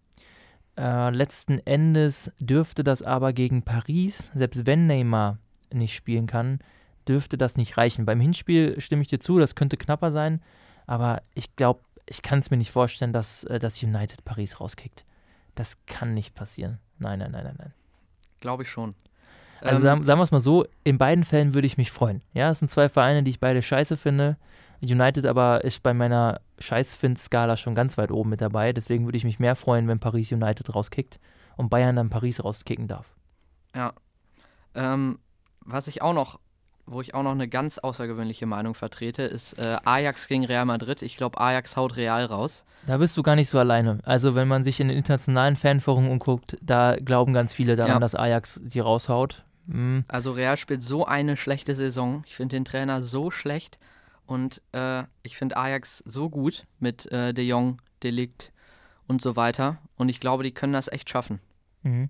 äh, 0.77 1.09
letzten 1.09 1.59
Endes 1.59 2.31
dürfte 2.39 2.83
das 2.83 3.01
aber 3.01 3.33
gegen 3.33 3.63
Paris, 3.63 4.31
selbst 4.35 4.65
wenn 4.65 4.87
Neymar 4.87 5.37
nicht 5.73 5.95
spielen 5.95 6.27
kann, 6.27 6.59
dürfte 7.07 7.37
das 7.37 7.57
nicht 7.57 7.77
reichen. 7.77 8.05
Beim 8.05 8.19
Hinspiel 8.19 8.79
stimme 8.79 9.01
ich 9.01 9.07
dir 9.07 9.19
zu, 9.19 9.39
das 9.39 9.55
könnte 9.55 9.77
knapper 9.77 10.11
sein, 10.11 10.41
aber 10.87 11.21
ich 11.33 11.55
glaube, 11.55 11.81
ich 12.07 12.21
kann 12.21 12.39
es 12.39 12.51
mir 12.51 12.57
nicht 12.57 12.71
vorstellen, 12.71 13.13
dass 13.13 13.43
äh, 13.45 13.59
das 13.59 13.81
United 13.81 14.25
Paris 14.25 14.59
rauskickt. 14.59 15.05
Das 15.55 15.77
kann 15.85 16.13
nicht 16.13 16.35
passieren. 16.35 16.79
Nein, 16.99 17.19
nein, 17.19 17.31
nein, 17.31 17.45
nein, 17.45 17.55
nein. 17.57 17.73
Glaube 18.41 18.63
ich 18.63 18.69
schon. 18.69 18.93
Also 19.61 19.77
Ähm, 19.77 19.81
sagen, 19.81 20.03
sagen 20.03 20.19
wir 20.19 20.23
es 20.23 20.31
mal 20.31 20.39
so, 20.41 20.65
in 20.83 20.97
beiden 20.97 21.23
Fällen 21.23 21.53
würde 21.53 21.67
ich 21.67 21.77
mich 21.77 21.91
freuen. 21.91 22.21
Ja, 22.33 22.51
es 22.51 22.59
sind 22.59 22.67
zwei 22.67 22.89
Vereine, 22.89 23.23
die 23.23 23.31
ich 23.31 23.39
beide 23.39 23.61
scheiße 23.61 23.97
finde. 23.97 24.37
United 24.81 25.25
aber 25.25 25.63
ist 25.63 25.81
bei 25.83 25.93
meiner 25.93 26.39
Scheiß-Find-Skala 26.59 27.57
schon 27.57 27.75
ganz 27.75 27.97
weit 27.97 28.11
oben 28.11 28.29
mit 28.29 28.41
dabei. 28.41 28.73
Deswegen 28.73 29.05
würde 29.05 29.17
ich 29.17 29.23
mich 29.23 29.39
mehr 29.39 29.55
freuen, 29.55 29.87
wenn 29.87 29.99
Paris 29.99 30.31
United 30.31 30.73
rauskickt 30.73 31.19
und 31.57 31.69
Bayern 31.69 31.95
dann 31.95 32.09
Paris 32.09 32.43
rauskicken 32.43 32.87
darf. 32.87 33.07
ähm, 34.73 35.19
was 35.61 35.87
ich 35.87 36.01
auch 36.01 36.13
noch, 36.13 36.39
wo 36.85 37.01
ich 37.01 37.15
auch 37.15 37.23
noch 37.23 37.31
eine 37.31 37.47
ganz 37.47 37.77
außergewöhnliche 37.79 38.45
Meinung 38.45 38.75
vertrete, 38.75 39.23
ist 39.23 39.57
äh, 39.57 39.77
Ajax 39.85 40.27
gegen 40.27 40.45
Real 40.45 40.65
Madrid. 40.65 41.01
Ich 41.01 41.17
glaube, 41.17 41.39
Ajax 41.39 41.75
haut 41.75 41.95
Real 41.97 42.25
raus. 42.25 42.65
Da 42.85 42.97
bist 42.97 43.17
du 43.17 43.23
gar 43.23 43.35
nicht 43.35 43.49
so 43.49 43.57
alleine. 43.57 43.99
Also 44.03 44.35
wenn 44.35 44.47
man 44.47 44.63
sich 44.63 44.79
in 44.79 44.89
den 44.89 44.97
internationalen 44.97 45.55
Fanforen 45.55 46.07
umguckt, 46.09 46.57
da 46.61 46.95
glauben 46.97 47.33
ganz 47.33 47.53
viele 47.53 47.75
daran, 47.75 47.93
Ja. 47.93 47.99
dass 47.99 48.13
Ajax 48.15 48.61
die 48.63 48.79
raushaut. 48.79 49.43
Hm. 49.67 50.03
Also 50.07 50.31
Real 50.31 50.57
spielt 50.57 50.83
so 50.83 51.05
eine 51.05 51.37
schlechte 51.37 51.73
Saison. 51.75 52.23
Ich 52.27 52.35
finde 52.35 52.55
den 52.57 52.65
Trainer 52.65 53.01
so 53.01 53.31
schlecht. 53.31 53.79
Und 54.25 54.61
äh, 54.71 55.03
ich 55.23 55.37
finde 55.37 55.57
Ajax 55.57 55.99
so 56.05 56.29
gut 56.29 56.65
mit 56.79 57.11
äh, 57.11 57.33
De 57.33 57.45
Jong, 57.45 57.81
Delikt 58.03 58.51
und 59.07 59.21
so 59.21 59.35
weiter. 59.35 59.77
Und 59.97 60.09
ich 60.09 60.19
glaube, 60.19 60.43
die 60.43 60.53
können 60.53 60.73
das 60.73 60.91
echt 60.91 61.09
schaffen. 61.09 61.39
Mhm. 61.83 62.09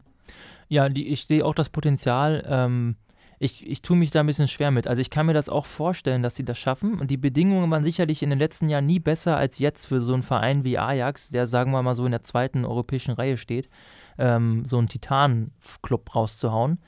Ja, 0.67 0.89
die, 0.89 1.07
ich 1.07 1.25
sehe 1.25 1.45
auch 1.45 1.55
das 1.55 1.69
Potenzial. 1.69 2.43
Ähm, 2.47 2.95
ich, 3.37 3.67
ich 3.67 3.81
tue 3.81 3.97
mich 3.97 4.11
da 4.11 4.21
ein 4.21 4.25
bisschen 4.25 4.47
schwer 4.47 4.71
mit. 4.71 4.87
Also 4.87 5.01
ich 5.01 5.09
kann 5.09 5.25
mir 5.25 5.33
das 5.33 5.49
auch 5.49 5.65
vorstellen, 5.65 6.23
dass 6.23 6.35
sie 6.35 6.45
das 6.45 6.57
schaffen. 6.57 6.99
Und 6.99 7.11
die 7.11 7.17
Bedingungen 7.17 7.69
waren 7.69 7.83
sicherlich 7.83 8.23
in 8.23 8.29
den 8.29 8.39
letzten 8.39 8.69
Jahren 8.69 8.85
nie 8.85 8.99
besser 8.99 9.37
als 9.37 9.59
jetzt 9.59 9.87
für 9.87 10.01
so 10.01 10.13
einen 10.13 10.23
Verein 10.23 10.63
wie 10.63 10.77
Ajax, 10.77 11.29
der, 11.29 11.45
sagen 11.45 11.71
wir 11.71 11.83
mal, 11.83 11.95
so 11.95 12.05
in 12.05 12.11
der 12.11 12.23
zweiten 12.23 12.65
europäischen 12.65 13.13
Reihe 13.13 13.37
steht, 13.37 13.69
ähm, 14.17 14.65
so 14.65 14.77
einen 14.77 14.87
Titan-Club 14.87 16.15
rauszuhauen. 16.15 16.79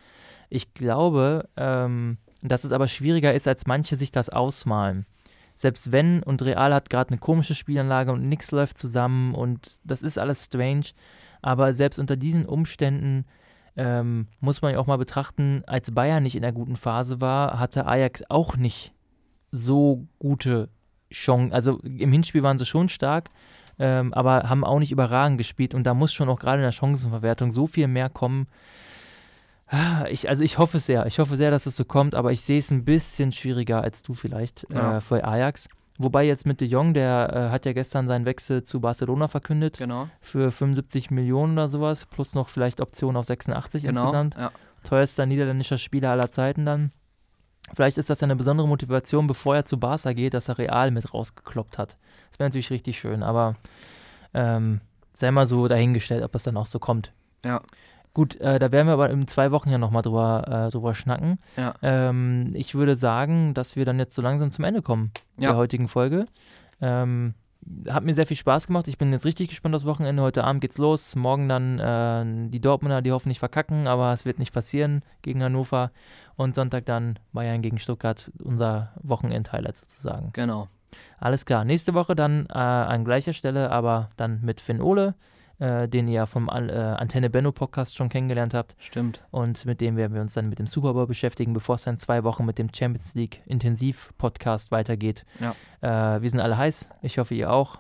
Ich 0.50 0.74
glaube, 0.74 1.50
ähm, 1.58 2.18
dass 2.42 2.64
es 2.64 2.72
aber 2.72 2.88
schwieriger 2.88 3.34
ist, 3.34 3.48
als 3.48 3.68
manche 3.68 3.98
sich 3.98 4.12
das 4.12 4.30
ausmalen. 4.30 5.06
Selbst 5.58 5.92
wenn 5.92 6.22
und 6.22 6.44
Real 6.44 6.74
hat 6.74 6.90
gerade 6.90 7.10
eine 7.10 7.18
komische 7.18 7.56
Spielanlage 7.56 8.12
und 8.12 8.30
nichts 8.30 8.52
läuft 8.52 8.78
zusammen 8.78 9.34
und 9.34 9.80
das 9.84 10.04
ist 10.04 10.20
alles 10.20 10.46
strange, 10.46 10.86
aber 11.42 11.74
selbst 11.74 11.98
unter 11.98 12.16
diesen 12.16 12.46
Umständen 12.46 13.26
ähm, 13.76 14.28
muss 14.40 14.62
man 14.62 14.74
ja 14.74 14.80
auch 14.80 14.86
mal 14.86 14.98
betrachten, 14.98 15.64
als 15.66 15.92
Bayern 15.92 16.24
nicht 16.24 16.36
in 16.36 16.44
der 16.44 16.52
guten 16.52 16.76
Phase 16.76 17.22
war, 17.22 17.60
hatte 17.60 17.88
Ajax 17.88 18.24
auch 18.30 18.56
nicht 18.56 18.94
so 19.52 20.08
gute 20.20 20.70
Chancen. 21.12 21.54
Also 21.54 21.80
im 21.80 22.12
Hinspiel 22.12 22.44
waren 22.44 22.60
sie 22.60 22.66
schon 22.66 22.88
stark, 22.88 23.30
ähm, 23.80 24.14
aber 24.14 24.50
haben 24.50 24.64
auch 24.64 24.80
nicht 24.80 24.92
überragend 24.92 25.40
gespielt 25.40 25.74
und 25.74 25.86
da 25.86 25.96
muss 25.96 26.14
schon 26.14 26.30
auch 26.30 26.40
gerade 26.40 26.58
in 26.58 26.66
der 26.66 26.72
Chancenverwertung 26.72 27.52
so 27.52 27.66
viel 27.66 27.88
mehr 27.88 28.10
kommen. 28.10 28.48
Ah, 29.70 30.06
ich, 30.10 30.30
also 30.30 30.44
ich 30.44 30.58
hoffe 30.58 30.80
sehr, 30.80 31.06
ich 31.08 31.20
hoffe 31.20 31.36
sehr, 31.36 31.52
dass 31.52 31.66
es 31.66 31.76
so 31.76 31.84
kommt, 31.84 32.16
aber 32.16 32.32
ich 32.32 32.42
sehe 32.42 32.60
es 32.60 32.72
ein 32.72 32.86
bisschen 32.86 33.32
schwieriger 33.32 33.82
als 33.82 34.02
du 34.02 34.14
vielleicht 34.14 34.66
ja. 34.72 34.98
äh, 34.98 35.02
für 35.02 35.24
Ajax. 35.26 35.68
Wobei 36.00 36.26
jetzt 36.26 36.46
mit 36.46 36.62
De 36.62 36.68
Jong, 36.68 36.94
der 36.94 37.34
äh, 37.34 37.52
hat 37.52 37.66
ja 37.66 37.74
gestern 37.74 38.06
seinen 38.06 38.26
Wechsel 38.26 38.64
zu 38.64 38.80
Barcelona 38.80 39.28
verkündet. 39.28 39.80
Genau. 39.80 40.08
Für 40.22 40.52
75 40.52 41.10
Millionen 41.12 41.54
oder 41.54 41.68
sowas, 41.68 42.06
plus 42.06 42.36
noch 42.36 42.50
vielleicht 42.50 42.82
Optionen 42.82 43.18
auf 43.18 43.26
86 43.26 43.84
genau, 43.84 44.02
insgesamt. 44.02 44.36
Ja. 44.36 44.52
Teuerster 44.84 45.26
niederländischer 45.26 45.78
Spieler 45.78 46.12
aller 46.12 46.30
Zeiten 46.30 46.66
dann. 46.66 46.92
Vielleicht 47.74 47.98
ist 47.98 48.10
das 48.10 48.22
ja 48.22 48.26
eine 48.26 48.36
besondere 48.36 48.68
Motivation, 48.68 49.28
bevor 49.28 49.56
er 49.56 49.66
zu 49.66 49.80
Barca 49.80 50.14
geht, 50.14 50.34
dass 50.34 50.48
er 50.48 50.58
Real 50.58 50.92
mit 50.92 51.14
rausgekloppt 51.14 51.78
hat. 51.78 51.98
Das 52.30 52.40
wäre 52.40 52.48
natürlich 52.48 52.70
richtig 52.70 53.00
schön, 53.00 53.24
aber 53.24 53.56
ähm, 54.34 54.82
sei 55.16 55.32
mal 55.32 55.46
so 55.46 55.68
dahingestellt, 55.68 56.24
ob 56.24 56.32
das 56.32 56.44
dann 56.44 56.58
auch 56.58 56.68
so 56.68 56.80
kommt. 56.80 57.12
Ja. 57.44 57.62
Gut, 58.18 58.36
äh, 58.38 58.58
da 58.58 58.72
werden 58.72 58.88
wir 58.88 58.94
aber 58.94 59.12
in 59.12 59.28
zwei 59.28 59.52
Wochen 59.52 59.70
ja 59.70 59.78
nochmal 59.78 60.02
drüber, 60.02 60.44
äh, 60.48 60.72
drüber 60.72 60.96
schnacken. 60.96 61.38
Ja. 61.56 61.76
Ähm, 61.84 62.50
ich 62.56 62.74
würde 62.74 62.96
sagen, 62.96 63.54
dass 63.54 63.76
wir 63.76 63.86
dann 63.86 64.00
jetzt 64.00 64.16
so 64.16 64.24
langsam 64.24 64.50
zum 64.50 64.66
Ende 64.66 64.82
kommen 64.82 65.12
ja. 65.38 65.50
der 65.50 65.56
heutigen 65.56 65.88
Folge. 65.88 66.26
Ähm, 66.82 67.36
hat 67.88 68.06
mir 68.06 68.16
sehr 68.16 68.26
viel 68.26 68.36
Spaß 68.36 68.66
gemacht. 68.66 68.88
Ich 68.88 68.98
bin 68.98 69.12
jetzt 69.12 69.28
richtig 69.28 69.50
gespannt 69.50 69.76
aufs 69.76 69.86
Wochenende. 69.86 70.24
Heute 70.24 70.46
Abend 70.46 70.62
geht's 70.62 70.80
los. 70.80 71.16
Morgen 71.16 71.48
dann 71.48 71.78
äh, 71.78 72.50
die 72.50 72.60
Dortmunder, 72.60 73.04
die 73.04 73.12
hoffentlich 73.12 73.38
verkacken, 73.38 73.86
aber 73.86 74.12
es 74.14 74.26
wird 74.26 74.40
nicht 74.40 74.52
passieren 74.52 75.04
gegen 75.22 75.44
Hannover. 75.44 75.92
Und 76.38 76.56
Sonntag 76.56 76.88
dann 76.88 77.20
Bayern 77.34 77.62
gegen 77.62 77.78
Stuttgart, 77.78 78.32
unser 78.44 78.94
Wochenend-Highlight 79.04 79.78
sozusagen. 79.78 80.32
Genau. 80.34 80.70
Alles 81.20 81.46
klar. 81.46 81.66
Nächste 81.66 81.94
Woche 81.94 82.16
dann 82.16 82.48
äh, 82.48 82.58
an 82.58 83.06
gleicher 83.06 83.34
Stelle, 83.34 83.70
aber 83.70 84.10
dann 84.18 84.42
mit 84.42 84.60
Finn 84.60 84.82
Ole 84.82 85.14
äh, 85.60 85.88
den 85.88 86.08
ihr 86.08 86.14
ja 86.14 86.26
vom 86.26 86.48
äh, 86.48 86.52
Antenne 86.52 87.30
Benno 87.30 87.52
Podcast 87.52 87.96
schon 87.96 88.10
kennengelernt 88.10 88.54
habt. 88.54 88.76
Stimmt. 88.80 89.24
Und 89.32 89.66
mit 89.66 89.82
dem 89.82 89.98
werden 89.98 90.14
wir 90.14 90.22
uns 90.22 90.34
dann 90.34 90.50
mit 90.50 90.60
dem 90.60 90.68
Super 90.68 90.94
Bowl 90.94 91.08
beschäftigen, 91.08 91.54
bevor 91.54 91.76
es 91.76 91.84
dann 91.84 91.98
zwei 91.98 92.24
Wochen 92.24 92.46
mit 92.46 92.58
dem 92.58 92.70
Champions 92.74 93.16
League 93.16 93.42
Intensiv 93.46 94.14
Podcast 94.18 94.72
weitergeht. 94.72 95.26
Ja. 95.40 95.56
Äh, 96.16 96.22
wir 96.22 96.30
sind 96.30 96.40
alle 96.40 96.58
heiß. 96.58 96.90
Ich 97.02 97.18
hoffe, 97.18 97.36
ihr 97.36 97.52
auch. 97.52 97.80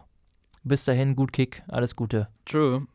Bis 0.63 0.83
dahin, 0.85 1.15
gut 1.15 1.31
Kick, 1.31 1.63
alles 1.67 1.95
Gute. 1.95 2.27
True. 2.45 2.87